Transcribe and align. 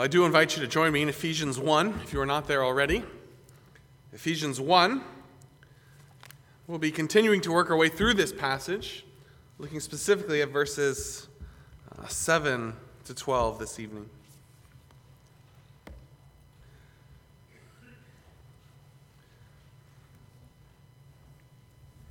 Well, 0.00 0.06
I 0.06 0.08
do 0.08 0.24
invite 0.24 0.56
you 0.56 0.62
to 0.62 0.66
join 0.66 0.94
me 0.94 1.02
in 1.02 1.10
Ephesians 1.10 1.58
1 1.58 2.00
if 2.02 2.14
you 2.14 2.22
are 2.22 2.24
not 2.24 2.48
there 2.48 2.64
already. 2.64 3.02
Ephesians 4.14 4.58
1. 4.58 5.04
We'll 6.66 6.78
be 6.78 6.90
continuing 6.90 7.42
to 7.42 7.52
work 7.52 7.70
our 7.70 7.76
way 7.76 7.90
through 7.90 8.14
this 8.14 8.32
passage, 8.32 9.04
looking 9.58 9.78
specifically 9.78 10.40
at 10.40 10.48
verses 10.48 11.28
uh, 11.98 12.06
7 12.06 12.72
to 13.04 13.14
12 13.14 13.58
this 13.58 13.78
evening. 13.78 14.08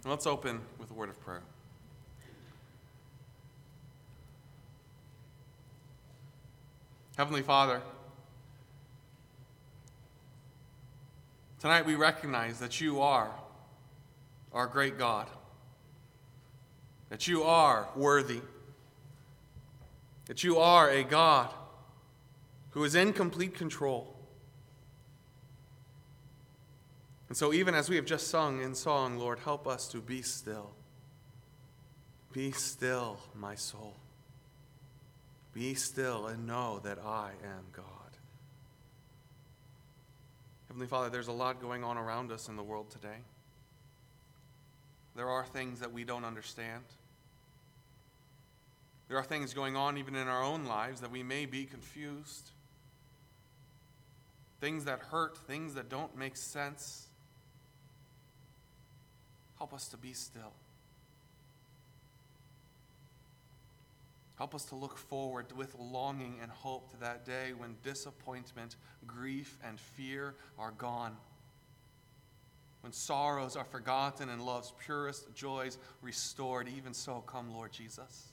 Let's 0.06 0.28
open 0.28 0.62
with 0.78 0.92
a 0.92 0.94
word 0.94 1.10
of 1.10 1.20
prayer. 1.22 1.42
Heavenly 7.20 7.42
Father, 7.42 7.82
tonight 11.60 11.86
we 11.86 11.96
recognize 11.96 12.60
that 12.60 12.80
you 12.80 13.02
are 13.02 13.30
our 14.54 14.68
great 14.68 14.98
God, 14.98 15.28
that 17.10 17.28
you 17.28 17.44
are 17.44 17.90
worthy, 17.94 18.40
that 20.28 20.46
you 20.46 20.60
are 20.60 20.90
a 20.90 21.04
God 21.04 21.50
who 22.70 22.86
is 22.86 22.96
in 22.96 23.12
complete 23.12 23.54
control. 23.54 24.16
And 27.28 27.36
so, 27.36 27.52
even 27.52 27.76
as 27.76 27.90
we 27.90 27.98
have 27.98 28.06
just 28.06 28.30
sung 28.30 28.62
in 28.62 28.74
song, 28.74 29.18
Lord, 29.18 29.40
help 29.40 29.68
us 29.68 29.90
to 29.90 29.98
be 29.98 30.22
still. 30.22 30.72
Be 32.32 32.54
still, 32.54 33.18
my 33.36 33.56
soul. 33.56 33.98
Be 35.60 35.74
still 35.74 36.28
and 36.28 36.48
know 36.48 36.80
that 36.86 37.00
I 37.06 37.32
am 37.44 37.66
God. 37.74 37.84
Heavenly 40.70 40.88
Father, 40.88 41.10
there's 41.10 41.28
a 41.28 41.34
lot 41.34 41.62
going 41.62 41.84
on 41.84 41.98
around 41.98 42.32
us 42.32 42.48
in 42.48 42.56
the 42.56 42.64
world 42.64 42.90
today. 42.90 43.18
There 45.18 45.28
are 45.28 45.44
things 45.46 45.82
that 45.82 45.92
we 45.92 46.06
don't 46.06 46.24
understand. 46.24 46.84
There 49.10 49.18
are 49.18 49.24
things 49.24 49.54
going 49.54 49.76
on 49.76 49.98
even 49.98 50.16
in 50.16 50.30
our 50.30 50.42
own 50.42 50.64
lives 50.64 51.02
that 51.02 51.12
we 51.12 51.24
may 51.24 51.46
be 51.46 51.66
confused. 51.66 52.52
Things 54.62 54.86
that 54.86 55.00
hurt, 55.12 55.38
things 55.40 55.74
that 55.74 55.90
don't 55.90 56.18
make 56.18 56.38
sense. 56.38 57.10
Help 59.58 59.74
us 59.74 59.90
to 59.90 59.98
be 59.98 60.14
still. 60.14 60.54
Help 64.40 64.56
us 64.56 64.64
to 64.64 64.76
look 64.76 64.98
forward 64.98 65.48
with 65.58 65.76
longing 65.78 66.38
and 66.42 66.50
hope 66.50 66.90
to 66.92 66.98
that 67.02 67.26
day 67.26 67.52
when 67.58 67.76
disappointment, 67.84 68.78
grief, 69.06 69.58
and 69.68 69.78
fear 69.78 70.34
are 70.58 70.72
gone. 70.72 71.18
When 72.80 72.94
sorrows 72.94 73.58
are 73.58 73.66
forgotten 73.66 74.30
and 74.30 74.42
love's 74.42 74.72
purest 74.86 75.36
joys 75.36 75.78
restored. 76.02 76.70
Even 76.70 76.94
so, 76.94 77.22
come, 77.28 77.54
Lord 77.54 77.74
Jesus. 77.74 78.30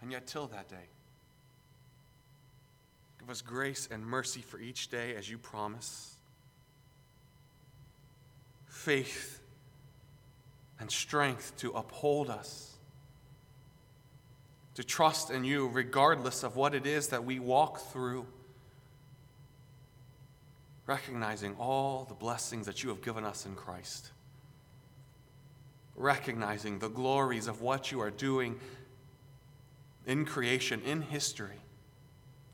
And 0.00 0.10
yet, 0.10 0.26
till 0.26 0.46
that 0.46 0.66
day, 0.66 0.88
give 3.20 3.28
us 3.28 3.42
grace 3.42 3.90
and 3.92 4.06
mercy 4.06 4.40
for 4.40 4.58
each 4.58 4.88
day 4.88 5.14
as 5.16 5.28
you 5.28 5.36
promise. 5.36 6.14
Faith 8.66 9.43
and 10.84 10.90
strength 10.90 11.56
to 11.56 11.70
uphold 11.70 12.28
us, 12.28 12.74
to 14.74 14.84
trust 14.84 15.30
in 15.30 15.42
you 15.42 15.66
regardless 15.68 16.42
of 16.42 16.56
what 16.56 16.74
it 16.74 16.84
is 16.84 17.08
that 17.08 17.24
we 17.24 17.38
walk 17.38 17.78
through, 17.78 18.26
recognizing 20.86 21.56
all 21.58 22.04
the 22.06 22.12
blessings 22.12 22.66
that 22.66 22.82
you 22.82 22.90
have 22.90 23.00
given 23.00 23.24
us 23.24 23.46
in 23.46 23.54
Christ, 23.54 24.10
recognizing 25.96 26.80
the 26.80 26.90
glories 26.90 27.46
of 27.46 27.62
what 27.62 27.90
you 27.90 28.02
are 28.02 28.10
doing 28.10 28.60
in 30.06 30.26
creation, 30.26 30.82
in 30.84 31.00
history, 31.00 31.62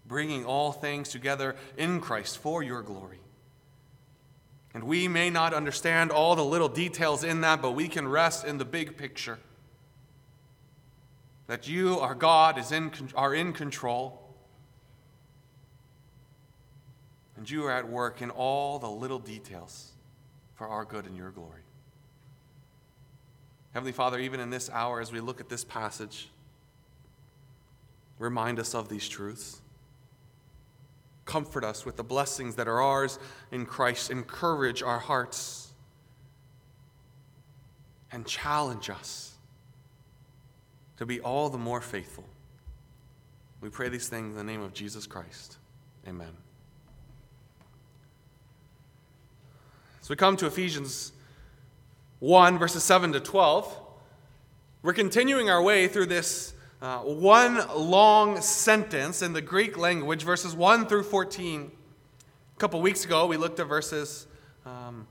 bringing 0.06 0.44
all 0.44 0.70
things 0.70 1.08
together 1.08 1.56
in 1.76 2.00
Christ 2.00 2.38
for 2.38 2.62
your 2.62 2.82
glory. 2.82 3.18
And 4.72 4.84
we 4.84 5.08
may 5.08 5.30
not 5.30 5.52
understand 5.52 6.10
all 6.10 6.36
the 6.36 6.44
little 6.44 6.68
details 6.68 7.24
in 7.24 7.40
that, 7.40 7.60
but 7.60 7.72
we 7.72 7.88
can 7.88 8.06
rest 8.06 8.44
in 8.44 8.58
the 8.58 8.64
big 8.64 8.96
picture. 8.96 9.38
That 11.48 11.66
you, 11.66 11.98
our 11.98 12.14
God, 12.14 12.58
is 12.58 12.70
in, 12.70 12.92
are 13.16 13.34
in 13.34 13.52
control. 13.52 14.22
And 17.36 17.50
you 17.50 17.64
are 17.64 17.72
at 17.72 17.88
work 17.88 18.22
in 18.22 18.30
all 18.30 18.78
the 18.78 18.90
little 18.90 19.18
details 19.18 19.90
for 20.54 20.68
our 20.68 20.84
good 20.84 21.06
and 21.06 21.16
your 21.16 21.30
glory. 21.30 21.62
Heavenly 23.72 23.92
Father, 23.92 24.18
even 24.18 24.40
in 24.40 24.50
this 24.50 24.68
hour, 24.70 25.00
as 25.00 25.10
we 25.10 25.20
look 25.20 25.40
at 25.40 25.48
this 25.48 25.64
passage, 25.64 26.28
remind 28.18 28.58
us 28.58 28.74
of 28.74 28.88
these 28.88 29.08
truths. 29.08 29.59
Comfort 31.24 31.64
us 31.64 31.84
with 31.84 31.96
the 31.96 32.04
blessings 32.04 32.56
that 32.56 32.68
are 32.68 32.80
ours 32.80 33.18
in 33.52 33.66
Christ. 33.66 34.10
Encourage 34.10 34.82
our 34.82 34.98
hearts. 34.98 35.72
And 38.12 38.26
challenge 38.26 38.90
us 38.90 39.34
to 40.96 41.06
be 41.06 41.20
all 41.20 41.48
the 41.48 41.58
more 41.58 41.80
faithful. 41.80 42.24
We 43.60 43.68
pray 43.68 43.88
these 43.88 44.08
things 44.08 44.32
in 44.32 44.36
the 44.36 44.52
name 44.52 44.62
of 44.62 44.74
Jesus 44.74 45.06
Christ. 45.06 45.58
Amen. 46.08 46.32
So 50.00 50.10
we 50.10 50.16
come 50.16 50.36
to 50.38 50.46
Ephesians 50.46 51.12
1, 52.18 52.58
verses 52.58 52.82
7 52.82 53.12
to 53.12 53.20
12. 53.20 53.78
We're 54.82 54.92
continuing 54.92 55.50
our 55.50 55.62
way 55.62 55.88
through 55.88 56.06
this 56.06 56.54
uh, 56.82 56.98
one 57.00 57.60
long 57.76 58.40
sentence 58.40 59.20
in 59.20 59.34
the 59.34 59.42
Greek 59.42 59.76
language, 59.76 60.22
verses 60.22 60.54
1 60.54 60.86
through 60.86 61.02
14. 61.02 61.70
A 62.56 62.58
couple 62.58 62.80
weeks 62.80 63.04
ago, 63.04 63.26
we 63.26 63.36
looked 63.36 63.60
at 63.60 63.66
verses 63.66 64.26
um, 64.64 65.06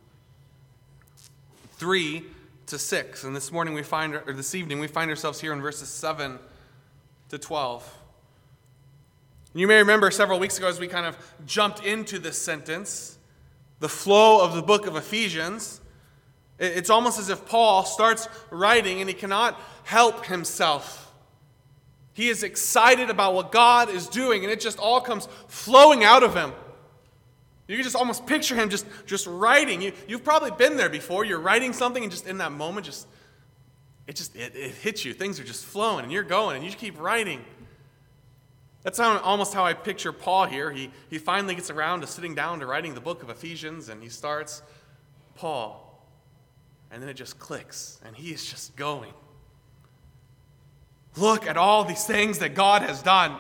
3 1.74 2.24
to 2.68 2.80
6. 2.80 3.24
And 3.24 3.35
this 3.35 3.52
morning, 3.52 3.75
we 3.75 3.84
find, 3.84 4.16
or 4.16 4.34
this 4.34 4.56
evening, 4.56 4.80
we 4.80 4.88
find 4.88 5.12
ourselves 5.12 5.40
here 5.40 5.53
in 5.53 5.62
verses 5.62 5.90
7 5.90 6.40
to 7.30 7.38
12. 7.38 7.97
You 9.53 9.68
may 9.68 9.78
remember 9.78 10.09
several 10.09 10.40
weeks 10.40 10.57
ago 10.57 10.68
as 10.68 10.80
we 10.80 10.88
kind 10.88 11.06
of 11.06 11.18
jumped 11.46 11.86
into 11.86 12.18
this 12.18 12.41
sentence, 12.41 13.18
the 13.80 13.90
flow 13.90 14.44
of 14.44 14.56
the 14.56 14.62
book 14.63 14.88
of 14.88 14.96
Ephesians. 14.96 15.81
It's 16.57 16.90
almost 16.90 17.19
as 17.19 17.30
if 17.30 17.46
Paul 17.46 17.86
starts 17.86 18.28
writing 18.50 19.01
and 19.01 19.09
he 19.09 19.13
cannot 19.13 19.59
help 19.84 20.25
himself 20.25 21.09
he 22.14 22.30
is 22.30 22.44
excited 22.44 23.09
about 23.09 23.34
what 23.34 23.52
God 23.52 23.90
is 23.90 24.08
doing, 24.08 24.44
and 24.44 24.52
it 24.52 24.59
just 24.59 24.80
all 24.80 25.02
comes 25.02 25.28
flowing 25.47 26.03
out 26.03 26.24
of 26.24 26.36
him. 26.36 26.52
You 27.68 27.75
can 27.75 27.84
just 27.84 27.96
almost 27.96 28.25
picture 28.25 28.56
him 28.56 28.70
just, 28.70 28.86
just 29.06 29.28
writing. 29.28 29.81
You, 29.81 29.94
you've 30.08 30.24
probably 30.24 30.52
been 30.52 30.75
there 30.75 30.90
before. 30.90 31.24
You're 31.24 31.40
writing 31.40 31.72
something, 31.72 32.02
and 32.02 32.12
just 32.12 32.28
in 32.28 32.40
that 32.40 32.52
moment, 32.52 32.86
just 32.86 33.08
it 34.08 34.16
just 34.16 34.36
it, 34.36 34.56
it 34.56 34.72
hits 34.72 35.06
you. 35.06 35.14
Things 35.14 35.40
are 35.40 35.44
just 35.44 35.64
flowing, 35.66 36.03
and 36.03 36.12
you're 36.12 36.24
going, 36.24 36.56
and 36.56 36.66
you 36.66 36.72
just 36.72 36.81
keep 36.81 37.00
writing. 37.00 37.46
That's 38.81 38.98
how, 38.98 39.19
almost 39.19 39.53
how 39.53 39.66
I 39.66 39.74
picture 39.74 40.12
Paul 40.12 40.46
here. 40.46 40.72
He, 40.72 40.90
he 41.09 41.18
finally 41.18 41.53
gets 41.53 41.69
around 41.69 42.02
to 42.02 42.08
sitting 42.08 42.34
down 42.34 42.62
to 42.62 42.66
writing 42.66 42.96
the 42.96 43.02
book 43.02 43.22
of 43.22 43.30
Ephesians, 43.30 43.90
and 43.90 44.02
he 44.02 44.09
starts 44.09 44.62
Paul. 45.36 45.86
And 46.90 47.03
then 47.03 47.09
it 47.09 47.16
just 47.16 47.38
clicks, 47.40 48.00
and 48.03 48.16
he 48.16 48.31
is 48.31 48.46
just 48.46 48.75
going. 48.75 49.14
Look 51.18 51.48
at 51.48 51.57
all 51.57 51.83
these 51.83 52.06
things 52.06 52.39
that 52.39 52.56
God 52.56 52.81
has 52.81 53.01
done. 53.01 53.36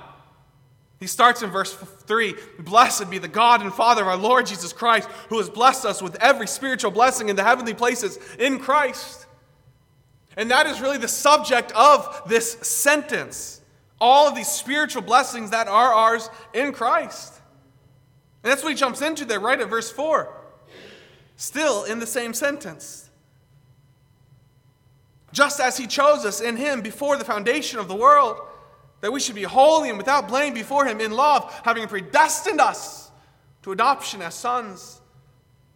He 0.99 1.07
starts 1.07 1.41
in 1.41 1.49
verse 1.49 1.73
3 1.73 2.35
Blessed 2.59 3.09
be 3.09 3.19
the 3.19 3.27
God 3.27 3.61
and 3.61 3.73
Father 3.73 4.01
of 4.01 4.07
our 4.09 4.17
Lord 4.17 4.45
Jesus 4.45 4.73
Christ, 4.73 5.07
who 5.29 5.37
has 5.37 5.49
blessed 5.49 5.85
us 5.85 6.01
with 6.01 6.15
every 6.21 6.47
spiritual 6.47 6.91
blessing 6.91 7.29
in 7.29 7.35
the 7.35 7.43
heavenly 7.43 7.73
places 7.73 8.19
in 8.37 8.59
Christ. 8.59 9.25
And 10.35 10.51
that 10.51 10.67
is 10.67 10.81
really 10.81 10.97
the 10.97 11.07
subject 11.07 11.71
of 11.73 12.21
this 12.27 12.51
sentence. 12.51 13.61
All 14.01 14.27
of 14.27 14.35
these 14.35 14.47
spiritual 14.47 15.01
blessings 15.01 15.51
that 15.51 15.67
are 15.67 15.93
ours 15.93 16.29
in 16.53 16.71
Christ. 16.71 17.33
And 18.43 18.51
that's 18.51 18.63
what 18.63 18.69
he 18.69 18.75
jumps 18.75 19.01
into 19.01 19.25
there, 19.25 19.39
right 19.39 19.59
at 19.59 19.69
verse 19.69 19.91
4. 19.91 20.33
Still 21.35 21.83
in 21.83 21.99
the 21.99 22.07
same 22.07 22.33
sentence 22.33 23.08
just 25.31 25.59
as 25.59 25.77
he 25.77 25.87
chose 25.87 26.25
us 26.25 26.41
in 26.41 26.57
him 26.57 26.81
before 26.81 27.17
the 27.17 27.25
foundation 27.25 27.79
of 27.79 27.87
the 27.87 27.95
world, 27.95 28.39
that 29.01 29.11
we 29.11 29.19
should 29.19 29.35
be 29.35 29.43
holy 29.43 29.89
and 29.89 29.97
without 29.97 30.27
blame 30.27 30.53
before 30.53 30.85
him 30.85 30.99
in 30.99 31.11
love, 31.11 31.53
having 31.63 31.87
predestined 31.87 32.59
us 32.59 33.11
to 33.61 33.71
adoption 33.71 34.21
as 34.21 34.35
sons 34.35 35.01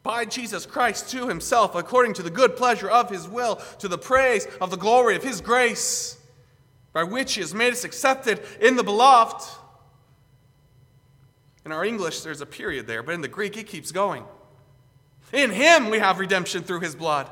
by 0.01 0.25
Jesus 0.25 0.65
Christ 0.65 1.09
to 1.11 1.27
himself, 1.27 1.75
according 1.75 2.13
to 2.15 2.23
the 2.23 2.29
good 2.29 2.57
pleasure 2.57 2.89
of 2.89 3.09
his 3.09 3.27
will, 3.27 3.55
to 3.79 3.87
the 3.87 3.97
praise 3.97 4.45
of 4.59 4.69
the 4.69 4.77
glory 4.77 5.15
of 5.15 5.23
his 5.23 5.39
grace, 5.39 6.17
by 6.91 7.03
which 7.03 7.35
he 7.35 7.41
has 7.41 7.53
made 7.53 7.71
us 7.71 7.85
accepted 7.85 8.41
in 8.59 8.75
the 8.75 8.83
beloved. 8.83 9.41
In 11.65 11.71
our 11.71 11.85
English, 11.85 12.21
there's 12.21 12.41
a 12.41 12.45
period 12.45 12.87
there, 12.87 13.01
but 13.01 13.15
in 13.15 13.21
the 13.21 13.29
Greek, 13.29 13.55
it 13.55 13.67
keeps 13.67 13.93
going. 13.93 14.25
In 15.31 15.49
him 15.49 15.89
we 15.89 15.99
have 15.99 16.19
redemption 16.19 16.63
through 16.63 16.81
his 16.81 16.95
blood, 16.95 17.31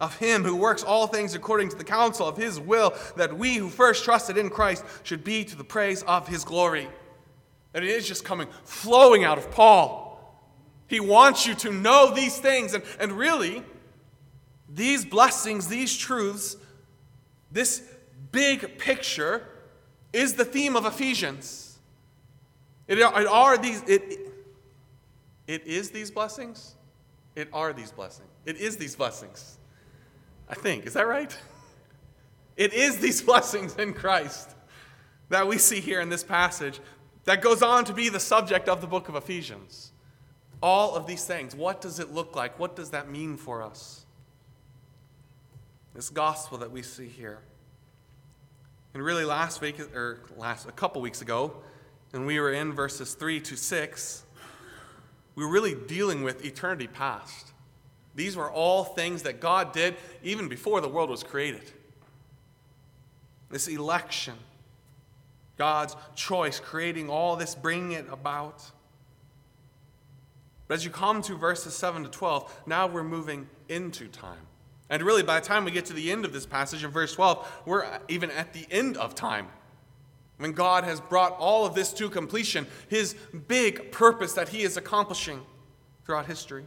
of 0.00 0.16
him 0.16 0.42
who 0.42 0.56
works 0.56 0.82
all 0.82 1.06
things 1.06 1.34
according 1.34 1.68
to 1.68 1.76
the 1.76 1.84
counsel 1.84 2.26
of 2.26 2.36
his 2.36 2.58
will, 2.58 2.94
that 3.16 3.36
we 3.36 3.56
who 3.56 3.68
first 3.68 4.04
trusted 4.04 4.38
in 4.38 4.48
Christ 4.48 4.84
should 5.02 5.22
be 5.22 5.44
to 5.44 5.56
the 5.56 5.64
praise 5.64 6.02
of 6.02 6.26
his 6.26 6.42
glory. 6.42 6.88
And 7.74 7.84
it 7.84 7.90
is 7.90 8.08
just 8.08 8.24
coming, 8.24 8.48
flowing 8.64 9.24
out 9.24 9.38
of 9.38 9.50
Paul. 9.50 10.08
He 10.88 10.98
wants 10.98 11.46
you 11.46 11.54
to 11.56 11.70
know 11.70 12.12
these 12.12 12.38
things, 12.38 12.74
and, 12.74 12.82
and 12.98 13.12
really, 13.12 13.62
these 14.68 15.04
blessings, 15.04 15.68
these 15.68 15.96
truths, 15.96 16.56
this 17.52 17.82
big 18.32 18.78
picture 18.78 19.46
is 20.12 20.34
the 20.34 20.44
theme 20.44 20.76
of 20.76 20.86
Ephesians. 20.86 21.78
It 22.88 23.00
are 23.02 23.56
these, 23.56 23.82
it, 23.86 24.32
it 25.46 25.64
is 25.64 25.90
these 25.90 26.10
blessings. 26.10 26.74
It 27.36 27.48
are 27.52 27.72
these 27.72 27.92
blessings. 27.92 28.28
It 28.44 28.56
is 28.56 28.76
these 28.76 28.96
blessings. 28.96 29.59
I 30.50 30.54
think. 30.56 30.84
Is 30.84 30.94
that 30.94 31.06
right? 31.06 31.34
It 32.56 32.74
is 32.74 32.98
these 32.98 33.22
blessings 33.30 33.76
in 33.76 33.94
Christ 33.94 34.50
that 35.28 35.46
we 35.46 35.56
see 35.56 35.80
here 35.80 36.00
in 36.00 36.08
this 36.08 36.24
passage 36.24 36.80
that 37.24 37.40
goes 37.40 37.62
on 37.62 37.84
to 37.84 37.92
be 37.92 38.08
the 38.08 38.20
subject 38.20 38.68
of 38.68 38.80
the 38.80 38.86
book 38.86 39.08
of 39.08 39.14
Ephesians. 39.14 39.92
All 40.60 40.96
of 40.96 41.06
these 41.06 41.24
things. 41.24 41.54
What 41.54 41.80
does 41.80 42.00
it 42.00 42.12
look 42.12 42.34
like? 42.34 42.58
What 42.58 42.74
does 42.76 42.90
that 42.90 43.08
mean 43.08 43.36
for 43.36 43.62
us? 43.62 44.04
This 45.94 46.10
gospel 46.10 46.58
that 46.58 46.70
we 46.70 46.82
see 46.82 47.06
here. 47.06 47.38
And 48.92 49.02
really, 49.02 49.24
last 49.24 49.60
week, 49.60 49.78
or 49.94 50.20
last, 50.36 50.68
a 50.68 50.72
couple 50.72 51.00
weeks 51.00 51.22
ago, 51.22 51.54
and 52.12 52.26
we 52.26 52.40
were 52.40 52.52
in 52.52 52.72
verses 52.72 53.14
3 53.14 53.40
to 53.40 53.56
6, 53.56 54.24
we 55.36 55.44
were 55.44 55.50
really 55.50 55.76
dealing 55.86 56.24
with 56.24 56.44
eternity 56.44 56.88
past. 56.88 57.49
These 58.14 58.36
were 58.36 58.50
all 58.50 58.84
things 58.84 59.22
that 59.22 59.40
God 59.40 59.72
did 59.72 59.96
even 60.22 60.48
before 60.48 60.80
the 60.80 60.88
world 60.88 61.10
was 61.10 61.22
created. 61.22 61.62
This 63.50 63.68
election, 63.68 64.34
God's 65.56 65.96
choice, 66.14 66.60
creating 66.60 67.08
all 67.08 67.36
this, 67.36 67.54
bringing 67.54 67.92
it 67.92 68.06
about. 68.10 68.62
But 70.68 70.74
as 70.74 70.84
you 70.84 70.90
come 70.90 71.22
to 71.22 71.34
verses 71.34 71.74
7 71.74 72.04
to 72.04 72.08
12, 72.08 72.62
now 72.66 72.86
we're 72.86 73.02
moving 73.02 73.48
into 73.68 74.08
time. 74.08 74.46
And 74.88 75.02
really, 75.02 75.22
by 75.22 75.38
the 75.38 75.46
time 75.46 75.64
we 75.64 75.70
get 75.70 75.84
to 75.86 75.92
the 75.92 76.10
end 76.10 76.24
of 76.24 76.32
this 76.32 76.46
passage 76.46 76.82
in 76.82 76.90
verse 76.90 77.14
12, 77.14 77.62
we're 77.64 77.86
even 78.08 78.30
at 78.30 78.52
the 78.52 78.66
end 78.70 78.96
of 78.96 79.14
time. 79.14 79.48
When 80.38 80.52
God 80.52 80.84
has 80.84 81.00
brought 81.00 81.36
all 81.38 81.66
of 81.66 81.74
this 81.74 81.92
to 81.94 82.08
completion, 82.08 82.66
his 82.88 83.14
big 83.46 83.92
purpose 83.92 84.32
that 84.32 84.48
he 84.48 84.62
is 84.62 84.76
accomplishing 84.76 85.42
throughout 86.04 86.26
history. 86.26 86.64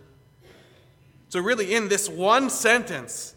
So, 1.33 1.39
really, 1.39 1.73
in 1.73 1.87
this 1.87 2.07
one 2.07 2.51
sentence, 2.51 3.33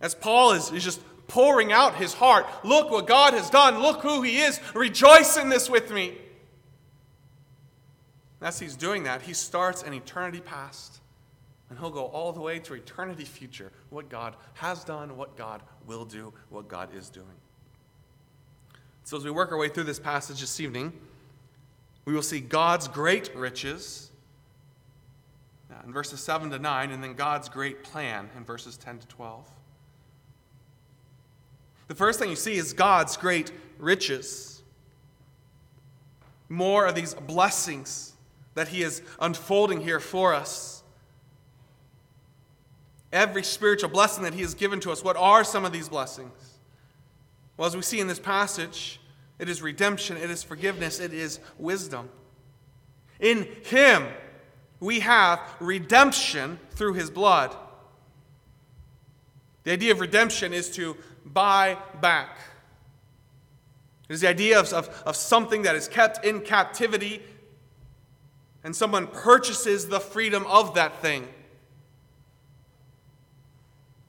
as 0.00 0.14
Paul 0.14 0.52
is, 0.52 0.70
is 0.70 0.84
just 0.84 1.00
pouring 1.26 1.72
out 1.72 1.96
his 1.96 2.14
heart, 2.14 2.46
look 2.62 2.92
what 2.92 3.08
God 3.08 3.34
has 3.34 3.50
done, 3.50 3.80
look 3.80 4.02
who 4.02 4.22
he 4.22 4.38
is, 4.38 4.60
rejoice 4.72 5.36
in 5.36 5.48
this 5.48 5.68
with 5.68 5.90
me. 5.90 6.16
As 8.40 8.60
he's 8.60 8.76
doing 8.76 9.02
that, 9.02 9.22
he 9.22 9.34
starts 9.34 9.82
an 9.82 9.94
eternity 9.94 10.38
past 10.38 11.00
and 11.68 11.76
he'll 11.76 11.90
go 11.90 12.04
all 12.04 12.30
the 12.30 12.40
way 12.40 12.60
to 12.60 12.74
eternity 12.74 13.24
future 13.24 13.72
what 13.90 14.08
God 14.08 14.36
has 14.54 14.84
done, 14.84 15.16
what 15.16 15.36
God 15.36 15.60
will 15.88 16.04
do, 16.04 16.32
what 16.50 16.68
God 16.68 16.94
is 16.94 17.10
doing. 17.10 17.26
So, 19.02 19.16
as 19.16 19.24
we 19.24 19.32
work 19.32 19.50
our 19.50 19.58
way 19.58 19.70
through 19.70 19.84
this 19.90 19.98
passage 19.98 20.40
this 20.40 20.60
evening, 20.60 20.92
we 22.04 22.14
will 22.14 22.22
see 22.22 22.38
God's 22.38 22.86
great 22.86 23.34
riches 23.34 24.11
in 25.84 25.92
verses 25.92 26.20
7 26.20 26.50
to 26.50 26.58
9, 26.58 26.90
and 26.90 27.02
then 27.02 27.14
God's 27.14 27.48
great 27.48 27.82
plan 27.82 28.28
in 28.36 28.44
verses 28.44 28.76
10 28.76 28.98
to 28.98 29.06
12. 29.08 29.48
The 31.88 31.94
first 31.94 32.18
thing 32.18 32.30
you 32.30 32.36
see 32.36 32.54
is 32.54 32.72
God's 32.72 33.16
great 33.16 33.52
riches. 33.78 34.62
More 36.48 36.86
of 36.86 36.94
these 36.94 37.14
blessings 37.14 38.12
that 38.54 38.68
He 38.68 38.82
is 38.82 39.02
unfolding 39.20 39.80
here 39.80 40.00
for 40.00 40.34
us 40.34 40.82
every 43.12 43.42
spiritual 43.42 43.90
blessing 43.90 44.24
that 44.24 44.34
He 44.34 44.40
has 44.40 44.54
given 44.54 44.80
to 44.80 44.90
us. 44.90 45.04
What 45.04 45.16
are 45.16 45.44
some 45.44 45.64
of 45.64 45.72
these 45.72 45.88
blessings? 45.88 46.58
Well, 47.56 47.66
as 47.66 47.76
we 47.76 47.82
see 47.82 48.00
in 48.00 48.06
this 48.06 48.18
passage, 48.18 49.00
it 49.38 49.48
is 49.48 49.60
redemption, 49.60 50.16
it 50.16 50.30
is 50.30 50.42
forgiveness, 50.42 50.98
it 50.98 51.12
is 51.12 51.38
wisdom. 51.58 52.08
In 53.20 53.46
Him, 53.64 54.06
we 54.82 54.98
have 54.98 55.40
redemption 55.60 56.58
through 56.72 56.94
His 56.94 57.08
blood. 57.08 57.54
The 59.62 59.70
idea 59.70 59.92
of 59.92 60.00
redemption 60.00 60.52
is 60.52 60.68
to 60.70 60.96
buy 61.24 61.78
back. 62.00 62.36
It 64.08 64.14
is 64.14 64.22
the 64.22 64.28
idea 64.28 64.58
of, 64.58 64.72
of, 64.72 64.88
of 65.06 65.14
something 65.14 65.62
that 65.62 65.76
is 65.76 65.86
kept 65.86 66.24
in 66.24 66.40
captivity, 66.40 67.22
and 68.64 68.74
someone 68.74 69.06
purchases 69.06 69.86
the 69.86 70.00
freedom 70.00 70.44
of 70.46 70.74
that 70.74 71.00
thing. 71.00 71.28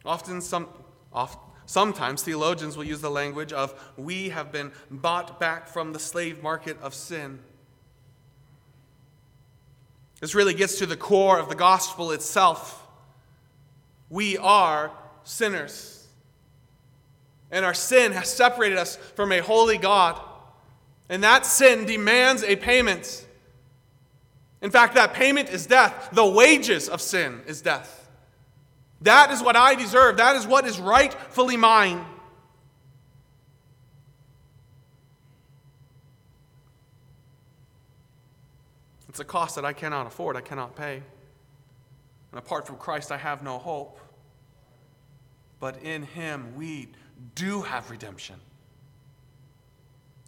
Often, 0.03 0.41
some, 0.41 0.67
oft, 1.13 1.37
sometimes 1.67 2.23
theologians 2.23 2.75
will 2.75 2.83
use 2.83 2.99
the 2.99 3.11
language 3.11 3.53
of, 3.53 3.79
we 3.95 4.29
have 4.29 4.51
been 4.51 4.71
bought 4.89 5.39
back 5.39 5.67
from 5.67 5.93
the 5.93 5.99
slave 5.99 6.41
market 6.41 6.81
of 6.81 6.95
sin. 6.95 7.39
This 10.23 10.35
really 10.35 10.53
gets 10.53 10.77
to 10.77 10.85
the 10.85 10.95
core 10.95 11.37
of 11.37 11.49
the 11.49 11.55
gospel 11.55 12.13
itself. 12.13 12.87
We 14.09 14.37
are 14.37 14.89
sinners. 15.25 16.07
And 17.51 17.65
our 17.65 17.73
sin 17.73 18.13
has 18.13 18.29
separated 18.29 18.77
us 18.77 18.95
from 18.95 19.33
a 19.33 19.39
holy 19.39 19.77
God. 19.77 20.21
And 21.09 21.25
that 21.25 21.45
sin 21.45 21.85
demands 21.85 22.41
a 22.41 22.55
payment. 22.55 23.27
In 24.61 24.71
fact, 24.71 24.95
that 24.95 25.13
payment 25.13 25.49
is 25.49 25.65
death. 25.65 26.11
The 26.13 26.25
wages 26.25 26.87
of 26.87 27.01
sin 27.01 27.41
is 27.45 27.61
death. 27.61 28.09
That 29.01 29.29
is 29.29 29.43
what 29.43 29.57
I 29.57 29.75
deserve. 29.75 30.15
That 30.15 30.37
is 30.37 30.47
what 30.47 30.65
is 30.65 30.79
rightfully 30.79 31.57
mine. 31.57 32.05
It's 39.13 39.19
a 39.19 39.23
cost 39.23 39.57
that 39.57 39.63
I 39.63 39.73
cannot 39.73 40.07
afford, 40.07 40.35
I 40.35 40.41
cannot 40.41 40.75
pay. 40.75 40.95
And 42.31 42.39
apart 42.39 42.65
from 42.65 42.77
Christ, 42.77 43.11
I 43.11 43.17
have 43.17 43.43
no 43.43 43.59
hope. 43.59 43.99
But 45.59 45.83
in 45.83 46.01
Him, 46.01 46.55
we 46.55 46.87
do 47.35 47.61
have 47.61 47.91
redemption. 47.91 48.37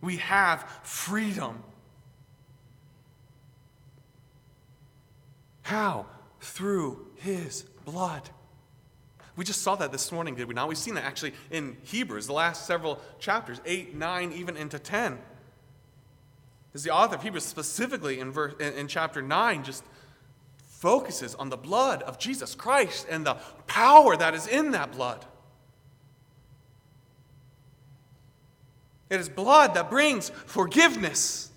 We 0.04 0.18
have 0.18 0.70
freedom. 0.84 1.64
How? 5.64 6.06
Through 6.40 7.08
His 7.16 7.64
blood. 7.86 8.30
We 9.36 9.46
just 9.46 9.64
saw 9.64 9.76
that 9.78 9.92
this 9.92 10.12
morning, 10.12 10.36
did 10.36 10.48
we 10.48 10.54
not? 10.54 10.70
We've 10.70 10.78
seen 10.78 10.94
that 10.94 11.06
actually 11.06 11.34
in 11.50 11.76
Hebrews, 11.86 12.28
the 12.28 12.34
last 12.34 12.68
several 12.68 13.02
chapters, 13.18 13.60
8, 13.66 13.96
9, 13.96 14.32
even 14.34 14.56
into 14.56 14.78
10. 14.78 15.18
As 16.76 16.84
the 16.84 16.92
author 16.92 17.16
of 17.16 17.24
Hebrews, 17.24 17.46
specifically 17.46 18.20
in, 18.20 18.32
verse, 18.32 18.54
in, 18.60 18.74
in 18.74 18.88
chapter 18.90 19.22
9, 19.22 19.64
just 19.64 19.82
focuses 20.68 21.34
on 21.34 21.50
the 21.50 21.56
blood 21.56 22.04
of 22.04 22.20
Jesus 22.20 22.54
Christ 22.54 23.08
and 23.10 23.26
the 23.26 23.36
power 23.66 24.18
that 24.18 24.34
is 24.34 24.46
in 24.46 24.72
that 24.72 24.92
blood. 24.92 25.26
It 29.10 29.22
is 29.22 29.30
blood 29.30 29.76
that 29.76 29.90
brings 29.90 30.30
forgiveness. 30.30 31.50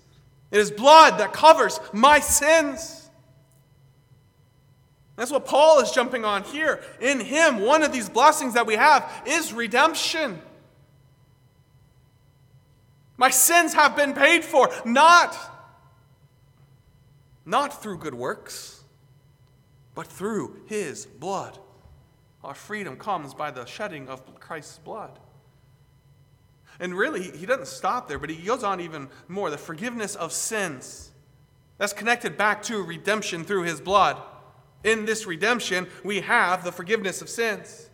It 0.51 0.59
is 0.59 0.71
blood 0.71 1.19
that 1.19 1.33
covers 1.33 1.81
my 1.91 2.21
sins. 2.21 3.09
That's 5.17 5.31
what 5.31 5.45
Paul 5.45 5.81
is 5.81 5.91
jumping 5.91 6.23
on 6.23 6.43
here. 6.43 6.81
In 7.01 7.19
him, 7.19 7.59
one 7.59 7.83
of 7.83 7.91
these 7.91 8.07
blessings 8.07 8.53
that 8.53 8.65
we 8.65 8.75
have 8.75 9.23
is 9.27 9.51
redemption. 9.51 10.41
My 13.19 13.29
sins 13.29 13.73
have 13.73 13.97
been 13.97 14.13
paid 14.13 14.45
for, 14.45 14.69
not, 14.85 15.37
not 17.45 17.83
through 17.83 17.97
good 17.97 18.13
works, 18.13 18.81
but 19.93 20.07
through 20.07 20.61
his 20.67 21.05
blood. 21.05 21.57
Our 22.45 22.55
freedom 22.55 22.95
comes 22.95 23.33
by 23.33 23.51
the 23.51 23.65
shedding 23.65 24.07
of 24.07 24.39
Christ's 24.39 24.77
blood. 24.77 25.19
And 26.79 26.97
really, 26.97 27.23
he 27.31 27.45
doesn't 27.45 27.67
stop 27.67 28.07
there, 28.07 28.19
but 28.19 28.29
he 28.29 28.37
goes 28.37 28.63
on 28.63 28.79
even 28.79 29.09
more 29.27 29.49
the 29.49 29.57
forgiveness 29.57 30.15
of 30.15 30.31
sins. 30.31 31.11
That's 31.77 31.91
connected 31.91 32.37
back 32.37 32.63
to 32.63 32.81
redemption 32.81 33.43
through 33.43 33.63
his 33.63 33.81
blood. 33.81 34.15
In 34.85 35.03
this 35.03 35.27
redemption, 35.27 35.87
we 36.05 36.21
have 36.21 36.63
the 36.63 36.71
forgiveness 36.71 37.21
of 37.21 37.27
sins, 37.27 37.89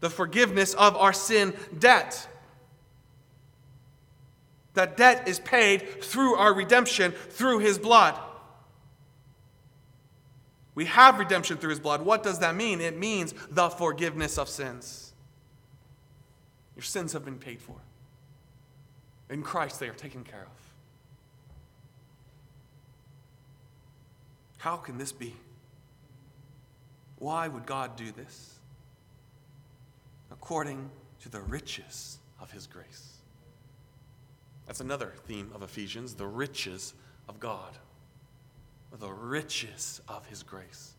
the 0.00 0.10
forgiveness 0.10 0.74
of 0.74 0.96
our 0.96 1.14
sin 1.14 1.54
debt. 1.78 2.28
That 4.78 4.96
debt 4.96 5.26
is 5.26 5.40
paid 5.40 6.04
through 6.04 6.36
our 6.36 6.54
redemption, 6.54 7.10
through 7.10 7.58
his 7.58 7.78
blood. 7.78 8.16
We 10.76 10.84
have 10.84 11.18
redemption 11.18 11.56
through 11.56 11.70
his 11.70 11.80
blood. 11.80 12.02
What 12.02 12.22
does 12.22 12.38
that 12.38 12.54
mean? 12.54 12.80
It 12.80 12.96
means 12.96 13.34
the 13.50 13.70
forgiveness 13.70 14.38
of 14.38 14.48
sins. 14.48 15.12
Your 16.76 16.84
sins 16.84 17.12
have 17.12 17.24
been 17.24 17.40
paid 17.40 17.60
for. 17.60 17.74
In 19.28 19.42
Christ, 19.42 19.80
they 19.80 19.88
are 19.88 19.94
taken 19.94 20.22
care 20.22 20.42
of. 20.42 20.72
How 24.58 24.76
can 24.76 24.96
this 24.96 25.10
be? 25.10 25.34
Why 27.18 27.48
would 27.48 27.66
God 27.66 27.96
do 27.96 28.12
this? 28.12 28.60
According 30.30 30.88
to 31.22 31.28
the 31.28 31.40
riches 31.40 32.18
of 32.40 32.52
his 32.52 32.68
grace. 32.68 33.17
That's 34.68 34.80
another 34.80 35.14
theme 35.26 35.50
of 35.54 35.62
Ephesians 35.62 36.14
the 36.14 36.26
riches 36.26 36.92
of 37.26 37.40
God, 37.40 37.76
the 39.00 39.10
riches 39.10 40.02
of 40.06 40.26
his 40.26 40.42
grace. 40.42 40.92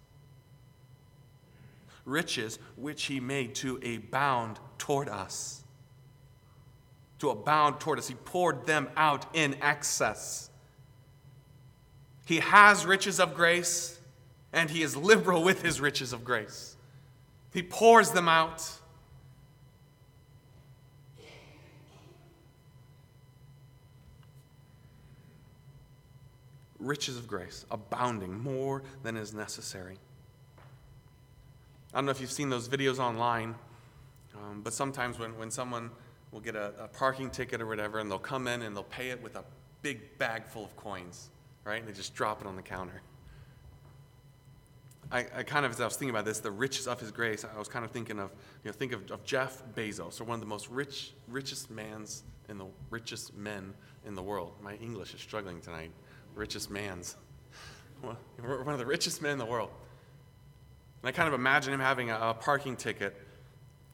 Riches 2.03 2.57
which 2.75 3.05
he 3.05 3.19
made 3.19 3.53
to 3.55 3.77
abound 3.77 4.59
toward 4.79 5.07
us. 5.07 5.63
To 7.19 7.29
abound 7.29 7.79
toward 7.79 7.99
us. 7.99 8.07
He 8.07 8.15
poured 8.15 8.65
them 8.65 8.89
out 8.97 9.27
in 9.35 9.55
excess. 9.61 10.49
He 12.25 12.39
has 12.39 12.87
riches 12.87 13.19
of 13.19 13.35
grace, 13.35 13.99
and 14.51 14.71
he 14.71 14.81
is 14.81 14.97
liberal 14.97 15.43
with 15.43 15.61
his 15.61 15.79
riches 15.79 16.11
of 16.11 16.23
grace. 16.23 16.75
He 17.53 17.61
pours 17.61 18.09
them 18.11 18.27
out. 18.27 18.67
Riches 26.79 27.17
of 27.17 27.27
grace, 27.27 27.65
abounding 27.71 28.39
more 28.39 28.83
than 29.03 29.17
is 29.17 29.33
necessary. 29.33 29.97
I 31.93 31.97
don't 31.97 32.05
know 32.05 32.11
if 32.11 32.21
you've 32.21 32.31
seen 32.31 32.49
those 32.49 32.69
videos 32.69 32.99
online, 32.99 33.55
um, 34.35 34.61
but 34.61 34.73
sometimes 34.73 35.19
when, 35.19 35.37
when 35.37 35.51
someone 35.51 35.89
will 36.31 36.39
get 36.39 36.55
a, 36.55 36.73
a, 36.79 36.87
parking 36.87 37.29
ticket 37.29 37.61
or 37.61 37.65
whatever, 37.65 37.99
and 37.99 38.09
they'll 38.09 38.19
come 38.19 38.47
in 38.47 38.61
and 38.61 38.75
they'll 38.75 38.83
pay 38.83 39.09
it 39.09 39.21
with 39.21 39.35
a 39.35 39.43
big 39.81 40.17
bag 40.19 40.45
full 40.45 40.63
of 40.63 40.75
coins, 40.75 41.29
right? 41.63 41.79
And 41.79 41.87
they 41.87 41.93
just 41.93 42.13
drop 42.13 42.41
it 42.41 42.47
on 42.47 42.55
the 42.55 42.61
counter. 42.61 43.01
I, 45.11 45.25
I 45.35 45.43
kind 45.43 45.65
of, 45.65 45.71
as 45.71 45.81
I 45.81 45.85
was 45.85 45.95
thinking 45.95 46.11
about 46.11 46.25
this, 46.25 46.39
the 46.39 46.51
riches 46.51 46.87
of 46.87 46.99
his 46.99 47.11
grace, 47.11 47.43
I 47.43 47.57
was 47.57 47.67
kind 47.67 47.83
of 47.83 47.89
thinking 47.89 48.19
of, 48.19 48.29
you 48.63 48.69
know, 48.69 48.73
think 48.73 48.91
of, 48.91 49.09
of 49.09 49.23
Jeff 49.23 49.63
Bezos, 49.75 50.21
or 50.21 50.25
one 50.25 50.35
of 50.35 50.41
the 50.41 50.45
most 50.45 50.69
rich, 50.69 51.13
richest 51.27 51.71
mans 51.71 52.21
in 52.47 52.59
the 52.59 52.67
richest 52.91 53.35
men 53.35 53.73
in 54.05 54.13
the 54.13 54.21
world. 54.21 54.53
My 54.61 54.75
English 54.75 55.15
is 55.15 55.21
struggling 55.21 55.61
tonight 55.61 55.91
richest 56.39 56.71
man's. 56.71 57.15
One 58.01 58.15
of 58.67 58.79
the 58.79 58.85
richest 58.85 59.21
men 59.21 59.33
in 59.33 59.37
the 59.37 59.45
world. 59.45 59.69
And 61.01 61.09
I 61.09 61.11
kind 61.11 61.27
of 61.27 61.33
imagine 61.33 61.73
him 61.73 61.79
having 61.79 62.09
a, 62.09 62.17
a 62.17 62.33
parking 62.33 62.75
ticket, 62.75 63.15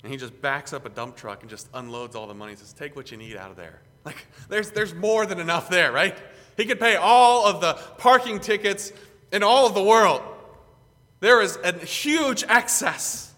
and 0.03 0.11
he 0.11 0.17
just 0.17 0.39
backs 0.41 0.73
up 0.73 0.85
a 0.85 0.89
dump 0.89 1.15
truck 1.15 1.41
and 1.41 1.49
just 1.49 1.67
unloads 1.73 2.15
all 2.15 2.27
the 2.27 2.33
money. 2.33 2.53
He 2.53 2.57
says, 2.57 2.73
Take 2.73 2.95
what 2.95 3.11
you 3.11 3.17
need 3.17 3.35
out 3.35 3.51
of 3.51 3.57
there. 3.57 3.81
Like, 4.05 4.27
there's, 4.49 4.69
there's 4.69 4.93
more 4.93 5.25
than 5.25 5.39
enough 5.39 5.67
there, 5.67 5.91
right? 5.91 6.15
He 6.57 6.65
could 6.65 6.79
pay 6.79 6.95
all 6.95 7.47
of 7.47 7.59
the 7.59 7.73
parking 7.97 8.39
tickets 8.39 8.91
in 9.31 9.41
all 9.41 9.65
of 9.65 9.73
the 9.73 9.81
world. 9.81 10.21
There 11.21 11.41
is 11.41 11.57
a 11.63 11.73
huge 11.73 12.43
excess. 12.47 13.33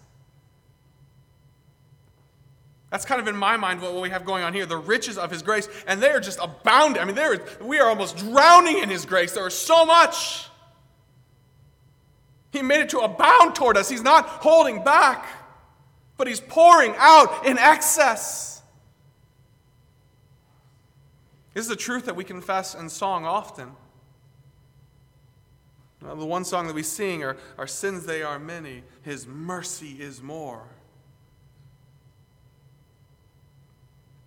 That's 2.90 3.04
kind 3.04 3.20
of 3.20 3.28
in 3.28 3.36
my 3.36 3.56
mind 3.56 3.82
what 3.82 3.94
we 4.00 4.10
have 4.10 4.24
going 4.24 4.42
on 4.42 4.54
here 4.54 4.64
the 4.64 4.76
riches 4.76 5.18
of 5.18 5.30
His 5.30 5.42
grace. 5.42 5.68
And 5.86 6.02
they 6.02 6.08
are 6.08 6.20
just 6.20 6.38
abounding. 6.40 7.02
I 7.02 7.04
mean, 7.04 7.14
there, 7.14 7.38
we 7.60 7.78
are 7.78 7.88
almost 7.88 8.16
drowning 8.16 8.78
in 8.78 8.88
His 8.88 9.04
grace. 9.04 9.32
There 9.32 9.46
is 9.46 9.54
so 9.54 9.84
much. 9.84 10.48
He 12.50 12.62
made 12.62 12.80
it 12.80 12.88
to 12.90 13.00
abound 13.00 13.54
toward 13.54 13.76
us. 13.76 13.90
He's 13.90 14.02
not 14.02 14.26
holding 14.26 14.82
back, 14.82 15.28
but 16.16 16.26
He's 16.26 16.40
pouring 16.40 16.94
out 16.96 17.46
in 17.46 17.58
excess. 17.58 18.62
This 21.52 21.64
is 21.64 21.68
the 21.68 21.76
truth 21.76 22.06
that 22.06 22.16
we 22.16 22.24
confess 22.24 22.74
in 22.74 22.88
song 22.88 23.26
often. 23.26 23.72
the 26.00 26.14
one 26.14 26.44
song 26.44 26.68
that 26.68 26.74
we 26.74 26.82
sing 26.82 27.22
are, 27.22 27.36
Our 27.58 27.66
sins, 27.66 28.06
they 28.06 28.22
are 28.22 28.38
many, 28.38 28.82
His 29.02 29.26
mercy 29.26 29.96
is 30.00 30.22
more. 30.22 30.68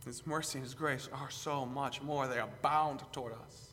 His 0.05 0.25
mercy 0.25 0.57
and 0.57 0.65
His 0.65 0.73
grace 0.73 1.09
are 1.13 1.29
so 1.29 1.65
much 1.65 2.01
more. 2.01 2.27
They 2.27 2.39
abound 2.39 3.01
toward 3.11 3.33
us. 3.33 3.71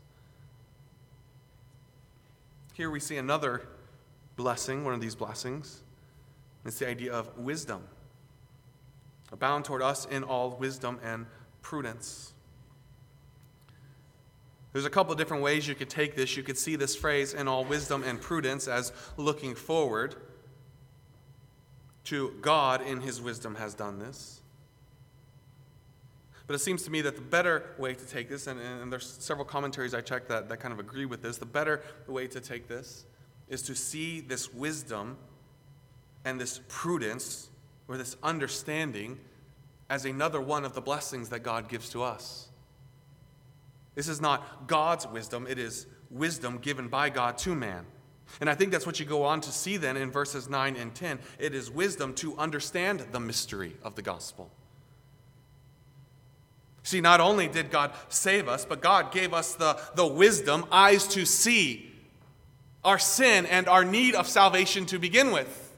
Here 2.75 2.91
we 2.91 3.01
see 3.01 3.17
another 3.17 3.63
blessing, 4.37 4.85
one 4.85 4.95
of 4.95 5.01
these 5.01 5.15
blessings. 5.15 5.83
It's 6.65 6.79
the 6.79 6.89
idea 6.89 7.13
of 7.13 7.37
wisdom. 7.39 7.83
Abound 9.33 9.65
toward 9.65 9.83
us 9.83 10.07
in 10.07 10.23
all 10.23 10.51
wisdom 10.51 11.01
and 11.03 11.27
prudence. 11.63 12.33
There's 14.73 14.85
a 14.85 14.91
couple 14.91 15.13
of 15.13 15.19
different 15.19 15.43
ways 15.43 15.67
you 15.67 15.75
could 15.75 15.91
take 15.91 16.15
this. 16.15 16.37
You 16.37 16.43
could 16.43 16.59
see 16.59 16.77
this 16.77 16.95
phrase 16.95 17.35
in 17.35 17.49
all 17.49 17.65
wisdom 17.65 18.05
and 18.05 18.21
prudence 18.21 18.69
as 18.69 18.93
looking 19.17 19.55
forward 19.55 20.15
to 22.05 22.35
God 22.41 22.81
in 22.87 23.01
his 23.01 23.21
wisdom 23.21 23.57
has 23.57 23.75
done 23.75 23.99
this. 23.99 24.41
But 26.49 26.55
it 26.55 26.61
seems 26.61 26.83
to 26.85 26.91
me 26.91 27.03
that 27.03 27.15
the 27.15 27.23
better 27.23 27.75
way 27.77 27.93
to 27.95 28.07
take 28.07 28.31
this, 28.31 28.47
and, 28.47 28.59
and 28.59 28.91
there's 28.91 29.07
several 29.21 29.45
commentaries 29.45 29.93
I 29.93 30.01
checked 30.01 30.31
that, 30.31 30.49
that 30.49 30.61
kind 30.61 30.73
of 30.73 30.81
agree 30.81 31.05
with 31.05 31.23
this, 31.23 31.37
the 31.37 31.47
better 31.47 31.83
way 32.09 32.27
to 32.27 32.41
take 32.41 32.67
this 32.67 33.05
is 33.49 33.61
to 33.63 33.75
see 33.75 34.21
this 34.21 34.53
wisdom 34.53 35.19
and 36.25 36.41
this 36.41 36.61
prudence 36.69 37.51
or 37.87 37.99
this 37.99 38.17
understanding 38.23 39.21
as 39.91 40.07
another 40.07 40.41
one 40.41 40.65
of 40.65 40.73
the 40.73 40.81
blessings 40.81 41.29
that 41.29 41.41
God 41.41 41.69
gives 41.69 41.91
to 41.91 42.03
us. 42.03 42.49
This 43.95 44.09
is 44.09 44.21
not 44.21 44.67
God's 44.67 45.07
wisdom, 45.07 45.47
it 45.47 45.59
is 45.59 45.87
wisdom 46.11 46.59
given 46.59 46.89
by 46.89 47.11
God 47.11 47.37
to 47.39 47.55
man. 47.55 47.85
And 48.41 48.49
I 48.49 48.55
think 48.55 48.73
that's 48.73 48.87
what 48.87 48.99
you 48.99 49.05
go 49.05 49.23
on 49.25 49.43
to 49.43 49.53
see 49.53 49.77
then 49.77 49.99
in 49.99 50.11
verses 50.11 50.49
9 50.49 50.77
and 50.77 50.95
10. 50.95 51.19
It 51.39 51.55
is 51.55 51.71
wisdom 51.71 52.15
to 52.15 52.39
understand 52.39 53.07
the 53.13 53.21
mystery 53.21 53.77
of 53.83 53.97
the 53.97 54.03
gospel. 54.03 54.51
See, 56.89 57.03
not 57.03 57.21
only 57.21 57.49
did 57.49 57.71
God 57.71 57.93
save 58.09 58.49
us, 58.49 58.65
but 58.65 58.81
God 58.81 59.13
gave 59.13 59.35
us 59.35 59.53
the, 59.53 59.79
the 59.95 60.07
wisdom, 60.07 60.65
eyes 60.73 61.07
to 61.09 61.27
see 61.27 61.93
our 62.83 62.99
sin 62.99 63.45
and 63.45 63.69
our 63.69 63.85
need 63.85 64.15
of 64.15 64.27
salvation 64.27 64.87
to 64.87 64.99
begin 64.99 65.31
with. 65.31 65.71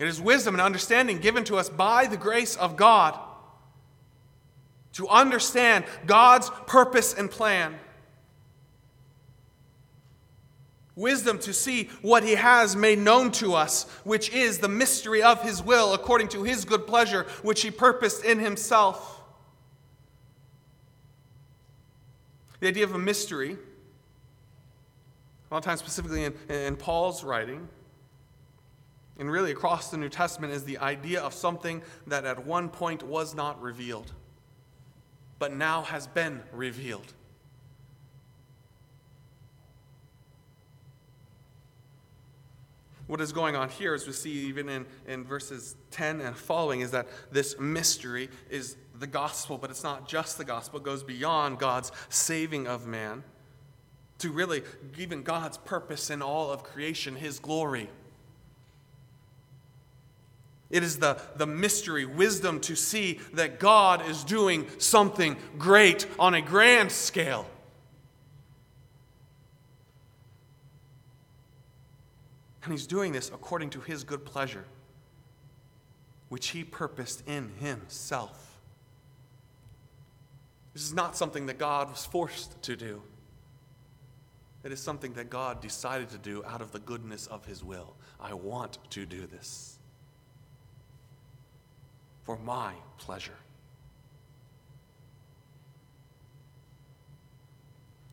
It 0.00 0.08
is 0.08 0.18
wisdom 0.18 0.54
and 0.54 0.62
understanding 0.62 1.18
given 1.18 1.44
to 1.44 1.56
us 1.56 1.68
by 1.68 2.06
the 2.06 2.16
grace 2.16 2.56
of 2.56 2.78
God 2.78 3.20
to 4.94 5.06
understand 5.08 5.84
God's 6.06 6.48
purpose 6.66 7.12
and 7.12 7.30
plan 7.30 7.78
wisdom 10.98 11.38
to 11.38 11.52
see 11.52 11.84
what 12.02 12.24
he 12.24 12.34
has 12.34 12.74
made 12.74 12.98
known 12.98 13.30
to 13.30 13.54
us, 13.54 13.84
which 14.04 14.30
is 14.30 14.58
the 14.58 14.68
mystery 14.68 15.22
of 15.22 15.40
his 15.42 15.62
will 15.62 15.94
according 15.94 16.28
to 16.28 16.42
his 16.42 16.64
good 16.64 16.86
pleasure, 16.86 17.24
which 17.42 17.62
he 17.62 17.70
purposed 17.70 18.24
in 18.24 18.40
himself. 18.40 19.22
The 22.60 22.66
idea 22.66 22.84
of 22.84 22.94
a 22.94 22.98
mystery, 22.98 23.52
a 23.52 25.54
lot 25.54 25.58
of 25.58 25.64
times 25.64 25.78
specifically 25.78 26.24
in, 26.24 26.34
in 26.48 26.76
Paul's 26.76 27.22
writing, 27.22 27.68
and 29.18 29.30
really 29.30 29.52
across 29.52 29.90
the 29.90 29.96
New 29.96 30.08
Testament, 30.08 30.52
is 30.52 30.64
the 30.64 30.78
idea 30.78 31.20
of 31.20 31.32
something 31.32 31.80
that 32.08 32.24
at 32.24 32.44
one 32.44 32.68
point 32.68 33.04
was 33.04 33.34
not 33.34 33.60
revealed, 33.62 34.12
but 35.38 35.52
now 35.52 35.82
has 35.82 36.08
been 36.08 36.42
revealed. 36.52 37.14
What 43.08 43.20
is 43.20 43.32
going 43.32 43.56
on 43.56 43.68
here, 43.70 43.94
as 43.94 44.06
we 44.06 44.12
see 44.12 44.30
even 44.30 44.68
in, 44.68 44.86
in 45.06 45.24
verses 45.24 45.74
10 45.90 46.20
and 46.20 46.36
following, 46.36 46.80
is 46.80 46.92
that 46.92 47.08
this 47.32 47.58
mystery 47.58 48.28
is 48.50 48.76
the 48.98 49.06
gospel, 49.06 49.58
but 49.58 49.70
it's 49.70 49.82
not 49.82 50.06
just 50.06 50.38
the 50.38 50.44
gospel, 50.44 50.78
it 50.78 50.84
goes 50.84 51.02
beyond 51.02 51.58
God's 51.58 51.90
saving 52.10 52.68
of 52.68 52.86
man 52.86 53.24
to 54.18 54.30
really 54.30 54.62
even 54.98 55.22
God's 55.22 55.58
purpose 55.58 56.10
in 56.10 56.22
all 56.22 56.52
of 56.52 56.62
creation, 56.62 57.16
his 57.16 57.38
glory. 57.38 57.88
It 60.70 60.82
is 60.82 60.98
the, 60.98 61.18
the 61.36 61.46
mystery, 61.46 62.04
wisdom 62.04 62.60
to 62.60 62.76
see 62.76 63.20
that 63.32 63.58
God 63.58 64.06
is 64.06 64.22
doing 64.22 64.66
something 64.78 65.36
great 65.56 66.06
on 66.18 66.34
a 66.34 66.42
grand 66.42 66.92
scale. 66.92 67.46
And 72.68 72.74
he's 72.74 72.86
doing 72.86 73.12
this 73.12 73.30
according 73.30 73.70
to 73.70 73.80
his 73.80 74.04
good 74.04 74.26
pleasure, 74.26 74.66
which 76.28 76.48
he 76.48 76.64
purposed 76.64 77.26
in 77.26 77.50
himself. 77.58 78.60
This 80.74 80.82
is 80.82 80.92
not 80.92 81.16
something 81.16 81.46
that 81.46 81.56
God 81.56 81.88
was 81.88 82.04
forced 82.04 82.62
to 82.64 82.76
do. 82.76 83.00
It 84.64 84.70
is 84.70 84.80
something 84.80 85.14
that 85.14 85.30
God 85.30 85.62
decided 85.62 86.10
to 86.10 86.18
do 86.18 86.44
out 86.44 86.60
of 86.60 86.72
the 86.72 86.80
goodness 86.80 87.26
of 87.28 87.46
his 87.46 87.64
will. 87.64 87.94
I 88.20 88.34
want 88.34 88.76
to 88.90 89.06
do 89.06 89.26
this 89.26 89.78
for 92.24 92.36
my 92.36 92.74
pleasure. 92.98 93.38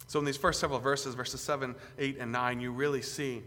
So, 0.07 0.19
in 0.19 0.23
these 0.23 0.37
first 0.37 0.61
several 0.61 0.79
verses, 0.79 1.13
verses 1.13 1.41
7, 1.41 1.75
8, 1.99 2.19
and 2.21 2.31
9, 2.31 2.61
you 2.61 2.71
really 2.71 3.01
see 3.01 3.43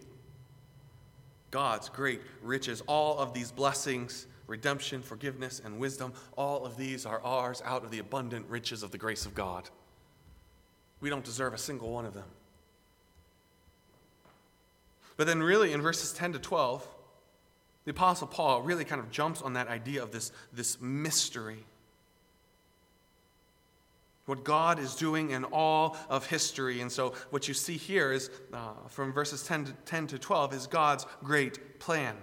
God's 1.51 1.89
great 1.89 2.21
riches. 2.43 2.83
All 2.87 3.19
of 3.19 3.33
these 3.33 3.51
blessings, 3.51 4.27
redemption, 4.47 5.03
forgiveness, 5.03 5.61
and 5.65 5.79
wisdom, 5.79 6.13
all 6.37 6.65
of 6.65 6.77
these 6.77 7.07
are 7.07 7.23
ours 7.23 7.63
out 7.65 7.85
of 7.85 7.91
the 7.91 7.99
abundant 7.99 8.47
riches 8.49 8.83
of 8.83 8.91
the 8.91 8.99
grace 8.99 9.27
of 9.27 9.35
God. 9.35 9.69
We 11.01 11.11
don't 11.11 11.25
deserve 11.25 11.55
a 11.55 11.59
single 11.59 11.91
one 11.91 12.07
of 12.07 12.15
them. 12.15 12.29
But 15.17 15.27
then, 15.27 15.43
really, 15.43 15.73
in 15.73 15.83
verses 15.83 16.13
10 16.13 16.35
to 16.35 16.39
12, 16.39 16.87
the 17.85 17.91
Apostle 17.91 18.27
Paul 18.27 18.63
really 18.63 18.85
kind 18.85 19.01
of 19.01 19.11
jumps 19.11 19.43
on 19.43 19.55
that 19.55 19.69
idea 19.69 20.03
of 20.03 20.13
this, 20.13 20.31
this 20.53 20.81
mystery. 20.81 21.65
What 24.29 24.45
God 24.45 24.79
is 24.79 24.95
doing 24.95 25.31
in 25.31 25.45
all 25.45 25.97
of 26.11 26.27
history. 26.27 26.83
And 26.83 26.93
so, 26.93 27.15
what 27.31 27.49
you 27.49 27.55
see 27.55 27.79
here 27.79 28.13
is 28.13 28.29
uh, 28.53 28.73
from 28.89 29.11
verses 29.13 29.43
10 29.45 29.65
to, 29.65 29.73
10 29.87 30.07
to 30.09 30.19
12 30.19 30.53
is 30.53 30.67
God's 30.67 31.07
great 31.25 31.81
plan. 31.81 32.15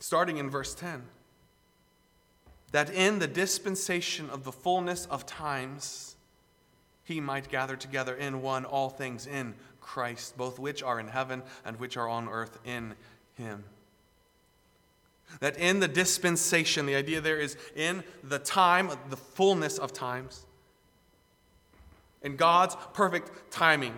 Starting 0.00 0.38
in 0.38 0.50
verse 0.50 0.74
10 0.74 1.04
that 2.72 2.90
in 2.90 3.20
the 3.20 3.28
dispensation 3.28 4.28
of 4.28 4.44
the 4.44 4.52
fullness 4.52 5.06
of 5.06 5.24
times, 5.24 6.16
he 7.04 7.20
might 7.20 7.48
gather 7.48 7.76
together 7.76 8.14
in 8.16 8.42
one 8.42 8.64
all 8.64 8.90
things 8.90 9.26
in 9.26 9.54
Christ, 9.80 10.36
both 10.36 10.58
which 10.58 10.82
are 10.82 10.98
in 10.98 11.06
heaven 11.06 11.42
and 11.64 11.78
which 11.78 11.96
are 11.96 12.08
on 12.08 12.28
earth 12.28 12.58
in 12.64 12.94
him. 13.36 13.62
That 15.40 15.56
in 15.58 15.80
the 15.80 15.88
dispensation, 15.88 16.86
the 16.86 16.94
idea 16.94 17.20
there 17.20 17.38
is 17.38 17.56
in 17.74 18.02
the 18.22 18.38
time, 18.38 18.90
the 19.10 19.16
fullness 19.16 19.78
of 19.78 19.92
times, 19.92 20.46
in 22.22 22.36
God's 22.36 22.76
perfect 22.94 23.50
timing. 23.50 23.94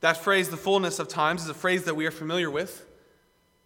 That 0.00 0.18
phrase, 0.18 0.48
the 0.48 0.56
fullness 0.56 0.98
of 0.98 1.08
times, 1.08 1.42
is 1.42 1.48
a 1.48 1.54
phrase 1.54 1.84
that 1.84 1.94
we 1.94 2.06
are 2.06 2.10
familiar 2.10 2.50
with. 2.50 2.86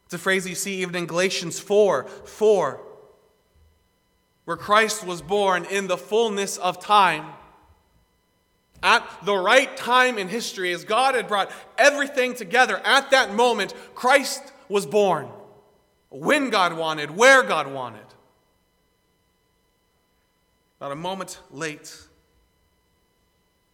It's 0.06 0.14
a 0.14 0.18
phrase 0.18 0.46
you 0.46 0.54
see 0.54 0.82
even 0.82 0.94
in 0.94 1.06
Galatians 1.06 1.58
4 1.58 2.04
4, 2.04 2.80
where 4.44 4.56
Christ 4.56 5.04
was 5.04 5.22
born 5.22 5.64
in 5.64 5.88
the 5.88 5.98
fullness 5.98 6.56
of 6.56 6.80
time 6.80 7.26
at 8.82 9.06
the 9.24 9.36
right 9.36 9.76
time 9.76 10.18
in 10.18 10.28
history, 10.28 10.72
as 10.72 10.84
God 10.84 11.14
had 11.14 11.28
brought 11.28 11.50
everything 11.78 12.34
together 12.34 12.80
at 12.84 13.10
that 13.12 13.32
moment, 13.32 13.74
Christ 13.94 14.42
was 14.68 14.86
born. 14.86 15.28
When 16.12 16.50
God 16.50 16.76
wanted, 16.76 17.10
where 17.10 17.42
God 17.42 17.66
wanted. 17.66 18.04
Not 20.80 20.92
a 20.92 20.96
moment 20.96 21.40
late, 21.50 21.96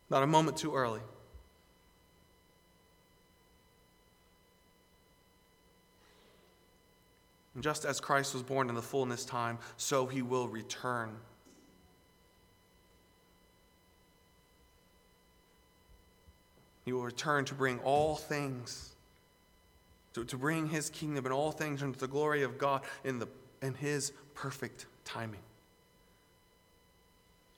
not 0.08 0.22
a 0.22 0.26
moment 0.26 0.56
too 0.56 0.74
early. 0.74 1.00
And 7.54 7.62
just 7.62 7.84
as 7.84 7.98
Christ 7.98 8.34
was 8.34 8.42
born 8.44 8.68
in 8.68 8.76
the 8.76 8.82
fullness 8.82 9.24
time, 9.24 9.58
so 9.76 10.06
he 10.06 10.22
will 10.22 10.46
return 10.46 11.16
He 16.88 16.92
will 16.94 17.02
return 17.02 17.44
to 17.44 17.54
bring 17.54 17.80
all 17.80 18.16
things, 18.16 18.94
to, 20.14 20.24
to 20.24 20.36
bring 20.36 20.68
his 20.68 20.90
kingdom 20.90 21.24
and 21.26 21.32
all 21.32 21.52
things 21.52 21.82
into 21.82 21.98
the 21.98 22.08
glory 22.08 22.42
of 22.42 22.58
God 22.58 22.82
in, 23.04 23.18
the, 23.18 23.28
in 23.62 23.74
his 23.74 24.12
perfect 24.34 24.86
timing. 25.04 25.40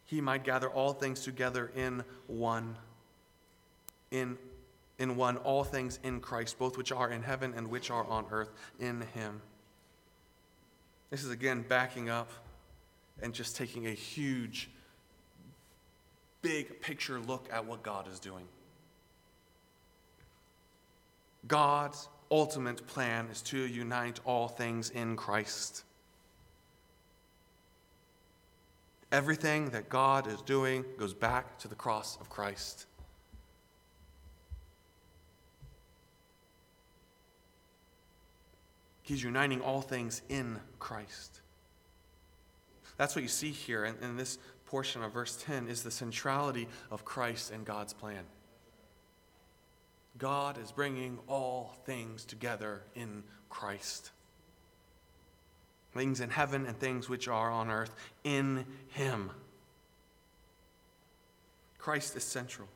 He 0.04 0.20
might 0.20 0.42
gather 0.42 0.68
all 0.68 0.92
things 0.92 1.20
together 1.20 1.70
in 1.76 2.02
one, 2.26 2.76
in, 4.10 4.36
in 4.98 5.16
one, 5.16 5.36
all 5.36 5.62
things 5.62 6.00
in 6.02 6.20
Christ, 6.20 6.58
both 6.58 6.76
which 6.76 6.90
are 6.90 7.10
in 7.10 7.22
heaven 7.22 7.54
and 7.56 7.70
which 7.70 7.90
are 7.90 8.04
on 8.04 8.26
earth, 8.30 8.50
in 8.80 9.02
him. 9.14 9.40
This 11.10 11.24
is 11.24 11.30
again 11.30 11.64
backing 11.68 12.10
up 12.10 12.30
and 13.22 13.32
just 13.32 13.56
taking 13.56 13.86
a 13.86 13.92
huge, 13.92 14.68
big 16.42 16.80
picture 16.80 17.20
look 17.20 17.48
at 17.52 17.64
what 17.64 17.82
God 17.82 18.08
is 18.08 18.18
doing. 18.18 18.44
God's 21.46 22.08
ultimate 22.30 22.86
plan 22.86 23.28
is 23.30 23.42
to 23.42 23.58
unite 23.58 24.20
all 24.24 24.48
things 24.48 24.90
in 24.90 25.16
Christ. 25.16 25.84
Everything 29.12 29.70
that 29.70 29.88
God 29.88 30.28
is 30.28 30.40
doing 30.42 30.84
goes 30.96 31.14
back 31.14 31.58
to 31.58 31.68
the 31.68 31.74
cross 31.74 32.16
of 32.20 32.30
Christ. 32.30 32.86
He's 39.02 39.24
uniting 39.24 39.60
all 39.60 39.80
things 39.80 40.22
in 40.28 40.60
Christ. 40.78 41.40
That's 42.96 43.16
what 43.16 43.22
you 43.22 43.28
see 43.28 43.50
here 43.50 43.84
in, 43.84 43.96
in 44.00 44.16
this 44.16 44.38
portion 44.66 45.02
of 45.02 45.12
verse 45.12 45.42
10 45.44 45.66
is 45.66 45.82
the 45.82 45.90
centrality 45.90 46.68
of 46.92 47.04
Christ 47.04 47.50
and 47.50 47.64
God's 47.64 47.92
plan. 47.92 48.22
God 50.20 50.59
is 50.62 50.70
bringing 50.70 51.18
all 51.26 51.74
things 51.87 52.26
together 52.26 52.83
in 52.94 53.24
Christ. 53.48 54.11
Things 55.94 56.20
in 56.20 56.28
heaven 56.28 56.66
and 56.66 56.78
things 56.78 57.09
which 57.09 57.26
are 57.26 57.50
on 57.50 57.70
earth 57.70 57.96
in 58.22 58.66
Him. 58.88 59.30
Christ 61.78 62.14
is 62.16 62.22
central. 62.22 62.68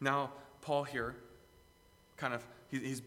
Now, 0.00 0.32
Paul 0.62 0.84
here, 0.84 1.14
kind 2.16 2.32
of, 2.32 2.42
he's 2.70 3.02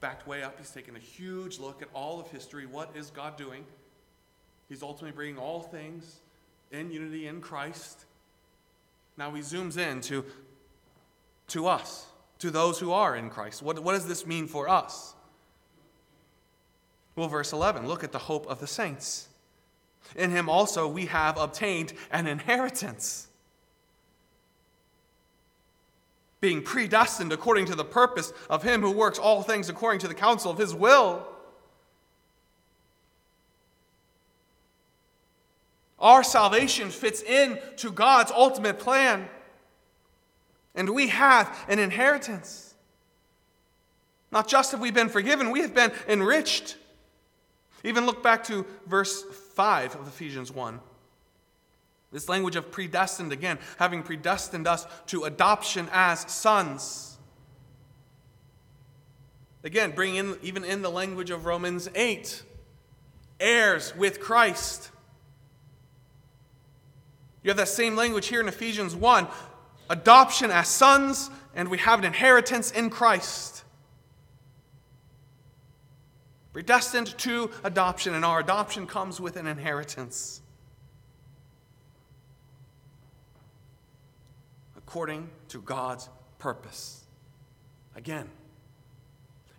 backed 0.00 0.26
way 0.28 0.44
up. 0.44 0.56
He's 0.58 0.70
taken 0.70 0.94
a 0.94 1.00
huge 1.00 1.58
look 1.58 1.82
at 1.82 1.88
all 1.94 2.20
of 2.20 2.28
history. 2.28 2.66
What 2.66 2.90
is 2.94 3.10
God 3.10 3.36
doing? 3.36 3.64
He's 4.68 4.84
ultimately 4.84 5.14
bringing 5.14 5.38
all 5.38 5.60
things 5.60 6.20
in 6.74 6.90
unity 6.90 7.26
in 7.26 7.40
Christ. 7.40 8.04
Now 9.16 9.30
he 9.32 9.40
zooms 9.40 9.78
in 9.78 10.00
to, 10.02 10.24
to 11.48 11.66
us, 11.66 12.06
to 12.40 12.50
those 12.50 12.78
who 12.78 12.92
are 12.92 13.16
in 13.16 13.30
Christ. 13.30 13.62
What, 13.62 13.78
what 13.78 13.92
does 13.92 14.06
this 14.06 14.26
mean 14.26 14.46
for 14.46 14.68
us? 14.68 15.14
Well, 17.16 17.28
verse 17.28 17.52
11 17.52 17.86
look 17.86 18.02
at 18.02 18.12
the 18.12 18.18
hope 18.18 18.46
of 18.46 18.60
the 18.60 18.66
saints. 18.66 19.28
In 20.16 20.30
him 20.30 20.48
also 20.48 20.86
we 20.88 21.06
have 21.06 21.38
obtained 21.38 21.92
an 22.10 22.26
inheritance. 22.26 23.28
Being 26.40 26.62
predestined 26.62 27.32
according 27.32 27.66
to 27.66 27.74
the 27.74 27.84
purpose 27.84 28.32
of 28.50 28.62
him 28.62 28.82
who 28.82 28.90
works 28.90 29.18
all 29.18 29.42
things 29.42 29.68
according 29.68 30.00
to 30.00 30.08
the 30.08 30.14
counsel 30.14 30.50
of 30.50 30.58
his 30.58 30.74
will 30.74 31.26
Our 36.04 36.22
salvation 36.22 36.90
fits 36.90 37.22
in 37.22 37.58
to 37.78 37.90
God's 37.90 38.30
ultimate 38.30 38.78
plan. 38.78 39.26
And 40.74 40.90
we 40.90 41.08
have 41.08 41.64
an 41.66 41.78
inheritance. 41.78 42.74
Not 44.30 44.46
just 44.46 44.72
have 44.72 44.80
we 44.80 44.90
been 44.90 45.08
forgiven, 45.08 45.50
we 45.50 45.62
have 45.62 45.74
been 45.74 45.92
enriched. 46.06 46.76
Even 47.84 48.04
look 48.04 48.22
back 48.22 48.44
to 48.44 48.66
verse 48.86 49.22
5 49.54 49.96
of 49.96 50.06
Ephesians 50.06 50.52
1. 50.52 50.78
This 52.12 52.28
language 52.28 52.56
of 52.56 52.70
predestined, 52.70 53.32
again, 53.32 53.58
having 53.78 54.02
predestined 54.02 54.68
us 54.68 54.86
to 55.06 55.24
adoption 55.24 55.88
as 55.90 56.30
sons. 56.30 57.16
Again, 59.62 59.92
bring 59.92 60.16
in, 60.16 60.36
even 60.42 60.64
in 60.64 60.82
the 60.82 60.90
language 60.90 61.30
of 61.30 61.46
Romans 61.46 61.88
8, 61.94 62.42
heirs 63.40 63.96
with 63.96 64.20
Christ. 64.20 64.90
You 67.44 67.50
have 67.50 67.58
that 67.58 67.68
same 67.68 67.94
language 67.94 68.26
here 68.26 68.40
in 68.40 68.48
Ephesians 68.48 68.96
1 68.96 69.28
adoption 69.90 70.50
as 70.50 70.66
sons, 70.66 71.30
and 71.54 71.68
we 71.68 71.76
have 71.76 71.98
an 71.98 72.06
inheritance 72.06 72.70
in 72.70 72.88
Christ. 72.88 73.62
Predestined 76.54 77.18
to 77.18 77.50
adoption, 77.62 78.14
and 78.14 78.24
our 78.24 78.40
adoption 78.40 78.86
comes 78.86 79.20
with 79.20 79.36
an 79.36 79.46
inheritance. 79.46 80.40
According 84.74 85.28
to 85.48 85.60
God's 85.60 86.08
purpose. 86.38 87.04
Again, 87.94 88.30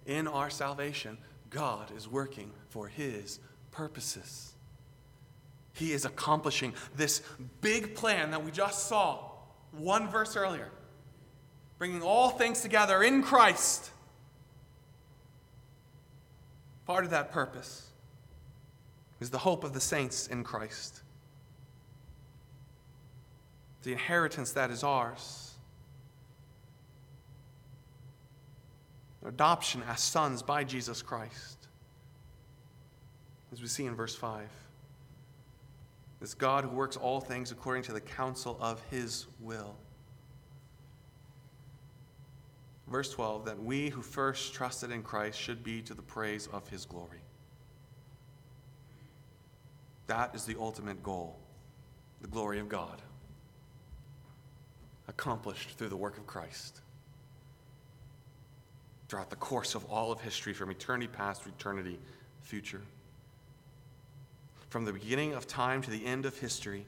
in 0.07 0.27
our 0.27 0.49
salvation, 0.49 1.19
God 1.51 1.91
is 1.95 2.07
working 2.07 2.51
for 2.69 2.87
his 2.87 3.39
purposes. 3.69 4.54
He 5.75 5.91
is 5.91 6.05
accomplishing 6.05 6.73
this 6.95 7.21
big 7.59 7.95
plan 7.95 8.31
that 8.31 8.43
we 8.43 8.49
just 8.49 8.87
saw 8.87 9.19
one 9.73 10.07
verse 10.07 10.37
earlier, 10.37 10.69
bringing 11.77 12.01
all 12.01 12.29
things 12.29 12.61
together 12.61 13.03
in 13.03 13.21
Christ. 13.21 13.91
Part 16.85 17.03
of 17.03 17.11
that 17.11 17.29
purpose 17.29 17.89
is 19.19 19.29
the 19.29 19.37
hope 19.37 19.65
of 19.65 19.73
the 19.73 19.81
saints 19.81 20.27
in 20.27 20.45
Christ, 20.45 21.01
the 23.83 23.91
inheritance 23.91 24.53
that 24.53 24.71
is 24.71 24.81
ours, 24.81 25.55
adoption 29.25 29.83
as 29.89 29.99
sons 29.99 30.41
by 30.41 30.63
Jesus 30.63 31.01
Christ, 31.01 31.67
as 33.51 33.61
we 33.61 33.67
see 33.67 33.85
in 33.85 33.93
verse 33.93 34.15
5. 34.15 34.47
This 36.25 36.33
God 36.33 36.63
who 36.63 36.71
works 36.71 36.97
all 36.97 37.21
things 37.21 37.51
according 37.51 37.83
to 37.83 37.93
the 37.93 38.01
counsel 38.01 38.57
of 38.59 38.81
his 38.89 39.27
will. 39.39 39.75
Verse 42.87 43.11
12 43.11 43.45
that 43.45 43.61
we 43.61 43.89
who 43.89 44.01
first 44.01 44.51
trusted 44.51 44.89
in 44.89 45.03
Christ 45.03 45.39
should 45.39 45.63
be 45.63 45.83
to 45.83 45.93
the 45.93 46.01
praise 46.01 46.49
of 46.51 46.67
his 46.67 46.83
glory. 46.83 47.19
That 50.07 50.33
is 50.33 50.45
the 50.45 50.55
ultimate 50.59 51.03
goal, 51.03 51.37
the 52.21 52.27
glory 52.27 52.57
of 52.57 52.69
God, 52.69 53.03
accomplished 55.07 55.77
through 55.77 55.89
the 55.89 55.95
work 55.95 56.17
of 56.17 56.25
Christ. 56.25 56.81
Throughout 59.09 59.29
the 59.29 59.35
course 59.35 59.75
of 59.75 59.85
all 59.91 60.11
of 60.11 60.21
history, 60.21 60.53
from 60.53 60.71
eternity 60.71 61.05
past 61.05 61.43
to 61.43 61.49
eternity 61.49 61.99
future. 62.41 62.81
From 64.75 64.83
the 64.83 64.91
beginning 64.91 65.31
of 65.31 65.47
time 65.47 65.81
to 65.83 65.89
the 65.89 66.05
end 66.05 66.25
of 66.25 66.37
history, 66.37 66.85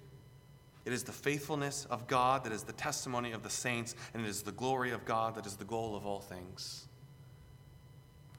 it 0.84 0.92
is 0.92 1.04
the 1.04 1.14
faithfulness 1.14 1.88
of 1.90 2.06
God 2.06 2.44
that 2.44 2.52
is 2.52 2.64
the 2.64 2.74
testimony 2.74 3.32
of 3.32 3.44
the 3.44 3.50
saints, 3.50 3.96
and 4.14 4.26
it 4.26 4.28
is 4.28 4.42
the 4.42 4.52
glory 4.52 4.92
of 4.92 5.06
God 5.06 5.36
that 5.36 5.46
is 5.46 5.56
the 5.56 5.64
goal 5.64 5.96
of 5.96 6.06
all 6.06 6.20
things. 6.20 6.90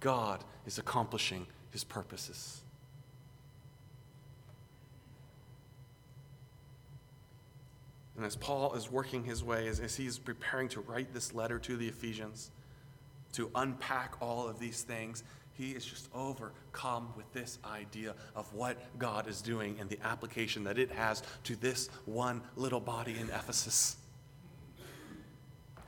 God 0.01 0.45
is 0.67 0.77
accomplishing 0.77 1.47
his 1.71 1.83
purposes. 1.83 2.61
And 8.19 8.27
as 8.27 8.37
Paul 8.37 8.75
is 8.75 8.91
working 8.91 9.25
his 9.25 9.43
way, 9.43 9.67
as, 9.67 9.81
as 9.81 9.97
he's 9.97 10.19
preparing 10.19 10.69
to 10.69 10.81
write 10.81 11.15
this 11.15 11.33
letter 11.33 11.59
to 11.61 11.79
the 11.79 11.89
Ephesians, 11.89 12.51
to 13.33 13.51
unpack 13.55 14.21
all 14.21 14.47
of 14.47 14.59
these 14.59 14.83
things, 14.83 15.25
he 15.59 15.73
is 15.73 15.85
just 15.85 16.09
overcome 16.15 17.13
with 17.17 17.31
this 17.33 17.59
idea 17.65 18.15
of 18.37 18.53
what 18.55 18.79
God 18.97 19.27
is 19.27 19.43
doing 19.43 19.77
and 19.81 19.91
the 19.91 19.99
application 20.05 20.63
that 20.65 20.79
it 20.79 20.91
has 20.93 21.25
to 21.45 21.57
this 21.57 21.89
one 22.07 22.41
little 22.55 22.79
body 22.79 23.17
in 23.19 23.29
Ephesus. 23.31 23.97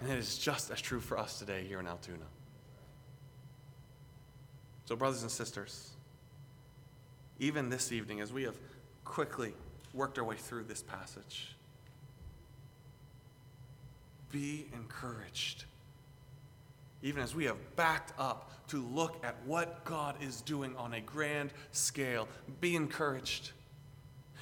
And 0.01 0.11
it 0.11 0.19
is 0.19 0.37
just 0.39 0.73
as 0.73 0.81
true 0.81 0.99
for 0.99 1.17
us 1.17 1.39
today 1.39 1.65
here 1.69 1.79
in 1.79 1.87
Altoona. 1.87 2.25
So, 4.87 4.97
brothers 4.97 5.23
and 5.23 5.31
sisters, 5.31 5.91
even 7.39 7.69
this 7.69 7.93
evening, 7.93 8.21
as 8.21 8.33
we 8.33 8.43
have 8.43 8.57
quickly 9.05 9.55
worked 9.95 10.19
our 10.19 10.25
way 10.25 10.37
through 10.37 10.65
this 10.65 10.83
passage, 10.83 11.55
be 14.33 14.67
encouraged 14.75 15.67
even 17.03 17.23
as 17.23 17.35
we 17.35 17.45
have 17.45 17.57
backed 17.77 18.13
up 18.19 18.51
to 18.69 18.85
look 18.95 19.25
at 19.25 19.37
what 19.45 19.85
God 19.85 20.17
is 20.23 20.43
doing 20.43 20.77
on 20.77 20.95
a 20.95 21.01
grand 21.01 21.53
scale. 21.73 22.29
Be 22.61 22.77
encouraged. 22.77 23.53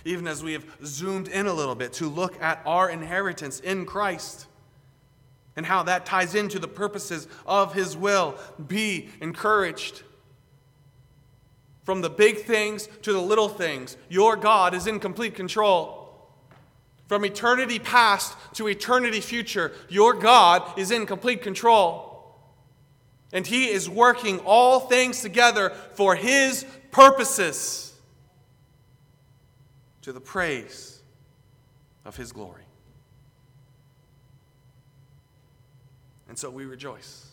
Even 0.05 0.27
as 0.27 0.43
we 0.43 0.53
have 0.53 0.65
zoomed 0.85 1.29
in 1.29 1.47
a 1.47 1.53
little 1.53 1.75
bit 1.75 1.93
to 1.95 2.09
look 2.09 2.41
at 2.43 2.61
our 2.67 2.91
inheritance 2.91 3.61
in 3.61 3.87
Christ 3.87 4.47
and 5.57 5.67
how 5.67 5.83
that 5.85 6.07
ties 6.07 6.35
into 6.35 6.59
the 6.59 6.69
purposes 6.69 7.27
of 7.47 7.75
His 7.75 7.97
will. 7.97 8.37
Be 8.67 9.09
encouraged. 9.21 10.03
From 11.85 12.01
the 12.01 12.11
big 12.11 12.43
things 12.43 12.89
to 13.03 13.13
the 13.13 13.21
little 13.21 13.49
things, 13.49 13.97
your 14.09 14.37
God 14.37 14.75
is 14.75 14.87
in 14.87 15.01
complete 15.01 15.35
control. 15.35 16.29
From 17.09 17.25
eternity 17.25 17.79
past 17.79 18.37
to 18.55 18.69
eternity 18.69 19.21
future, 19.21 19.73
your 19.89 20.13
God 20.13 20.79
is 20.79 20.91
in 20.91 21.07
complete 21.07 21.43
control. 21.43 22.08
And 23.33 23.47
He 23.47 23.67
is 23.67 23.89
working 23.89 24.41
all 24.41 24.81
things 24.81 25.21
together 25.21 25.71
for 25.95 26.15
His 26.15 26.65
purposes 26.91 27.95
to 30.03 30.13
the 30.13 30.21
praise 30.21 31.01
of 32.05 32.17
His 32.17 32.33
glory. 32.33 32.63
And 36.29 36.39
so 36.39 36.51
we 36.51 36.65
rejoice. 36.65 37.27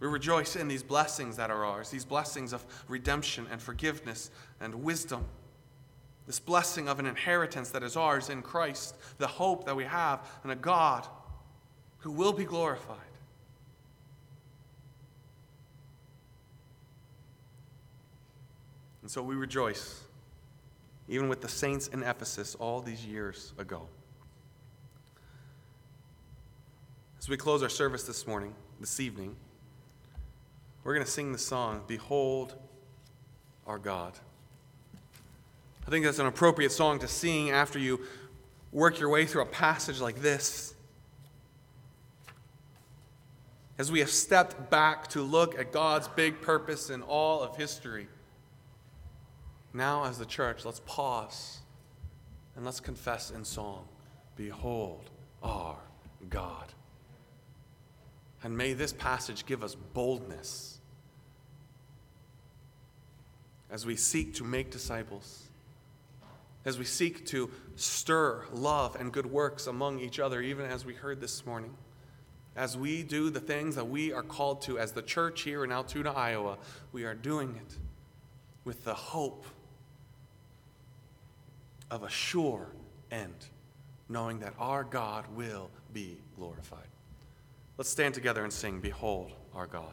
We 0.00 0.08
rejoice 0.08 0.56
in 0.56 0.66
these 0.66 0.82
blessings 0.82 1.36
that 1.36 1.50
are 1.50 1.64
ours, 1.64 1.90
these 1.90 2.04
blessings 2.04 2.52
of 2.52 2.66
redemption 2.88 3.46
and 3.52 3.62
forgiveness 3.62 4.32
and 4.60 4.82
wisdom. 4.82 5.24
This 6.26 6.40
blessing 6.40 6.88
of 6.88 6.98
an 6.98 7.06
inheritance 7.06 7.70
that 7.70 7.82
is 7.84 7.96
ours 7.96 8.28
in 8.28 8.42
Christ, 8.42 8.96
the 9.18 9.26
hope 9.26 9.64
that 9.66 9.76
we 9.76 9.84
have 9.84 10.28
in 10.44 10.50
a 10.50 10.56
God 10.56 11.06
who 11.98 12.10
will 12.10 12.32
be 12.32 12.44
glorified. 12.44 12.98
And 19.02 19.10
so 19.10 19.22
we 19.22 19.34
rejoice, 19.34 20.00
even 21.08 21.28
with 21.28 21.40
the 21.40 21.48
saints 21.48 21.88
in 21.88 22.02
Ephesus 22.02 22.54
all 22.54 22.80
these 22.80 23.04
years 23.04 23.52
ago. 23.58 23.88
As 27.18 27.28
we 27.28 27.36
close 27.36 27.62
our 27.62 27.68
service 27.68 28.04
this 28.04 28.26
morning, 28.26 28.54
this 28.80 29.00
evening, 29.00 29.36
we're 30.84 30.94
going 30.94 31.04
to 31.04 31.10
sing 31.10 31.32
the 31.32 31.38
song, 31.38 31.82
Behold 31.86 32.54
Our 33.66 33.78
God. 33.78 34.14
I 35.86 35.90
think 35.90 36.04
that's 36.04 36.18
an 36.18 36.26
appropriate 36.26 36.72
song 36.72 36.98
to 37.00 37.08
sing 37.08 37.50
after 37.50 37.78
you 37.78 38.00
work 38.72 38.98
your 38.98 39.08
way 39.08 39.26
through 39.26 39.42
a 39.42 39.46
passage 39.46 40.00
like 40.00 40.22
this. 40.22 40.74
As 43.78 43.90
we 43.90 44.00
have 44.00 44.10
stepped 44.10 44.70
back 44.70 45.08
to 45.08 45.22
look 45.22 45.58
at 45.58 45.72
God's 45.72 46.06
big 46.08 46.40
purpose 46.40 46.90
in 46.90 47.02
all 47.02 47.42
of 47.42 47.56
history. 47.56 48.06
Now, 49.74 50.04
as 50.04 50.18
the 50.18 50.26
church, 50.26 50.64
let's 50.64 50.80
pause 50.80 51.60
and 52.56 52.64
let's 52.64 52.80
confess 52.80 53.30
in 53.30 53.44
song 53.44 53.86
Behold 54.36 55.10
our 55.42 55.78
God. 56.28 56.66
And 58.42 58.56
may 58.56 58.72
this 58.72 58.92
passage 58.92 59.46
give 59.46 59.62
us 59.62 59.74
boldness 59.74 60.78
as 63.70 63.86
we 63.86 63.96
seek 63.96 64.34
to 64.34 64.44
make 64.44 64.70
disciples, 64.70 65.44
as 66.64 66.78
we 66.78 66.84
seek 66.84 67.24
to 67.26 67.50
stir 67.76 68.44
love 68.52 68.96
and 68.96 69.12
good 69.12 69.26
works 69.26 69.66
among 69.66 70.00
each 70.00 70.18
other, 70.18 70.42
even 70.42 70.66
as 70.66 70.84
we 70.84 70.94
heard 70.94 71.20
this 71.20 71.46
morning. 71.46 71.74
As 72.54 72.76
we 72.76 73.02
do 73.02 73.30
the 73.30 73.40
things 73.40 73.76
that 73.76 73.88
we 73.88 74.12
are 74.12 74.22
called 74.22 74.60
to 74.62 74.78
as 74.78 74.92
the 74.92 75.00
church 75.00 75.42
here 75.42 75.64
in 75.64 75.72
Altoona, 75.72 76.12
Iowa, 76.12 76.58
we 76.92 77.04
are 77.04 77.14
doing 77.14 77.56
it 77.56 77.76
with 78.64 78.84
the 78.84 78.94
hope 78.94 79.46
of 81.92 82.04
a 82.04 82.08
sure 82.08 82.68
end, 83.10 83.48
knowing 84.08 84.38
that 84.38 84.54
our 84.58 84.82
God 84.82 85.26
will 85.36 85.68
be 85.92 86.16
glorified. 86.34 86.88
Let's 87.76 87.90
stand 87.90 88.14
together 88.14 88.42
and 88.44 88.52
sing, 88.52 88.80
Behold 88.80 89.32
our 89.54 89.66
God. 89.66 89.92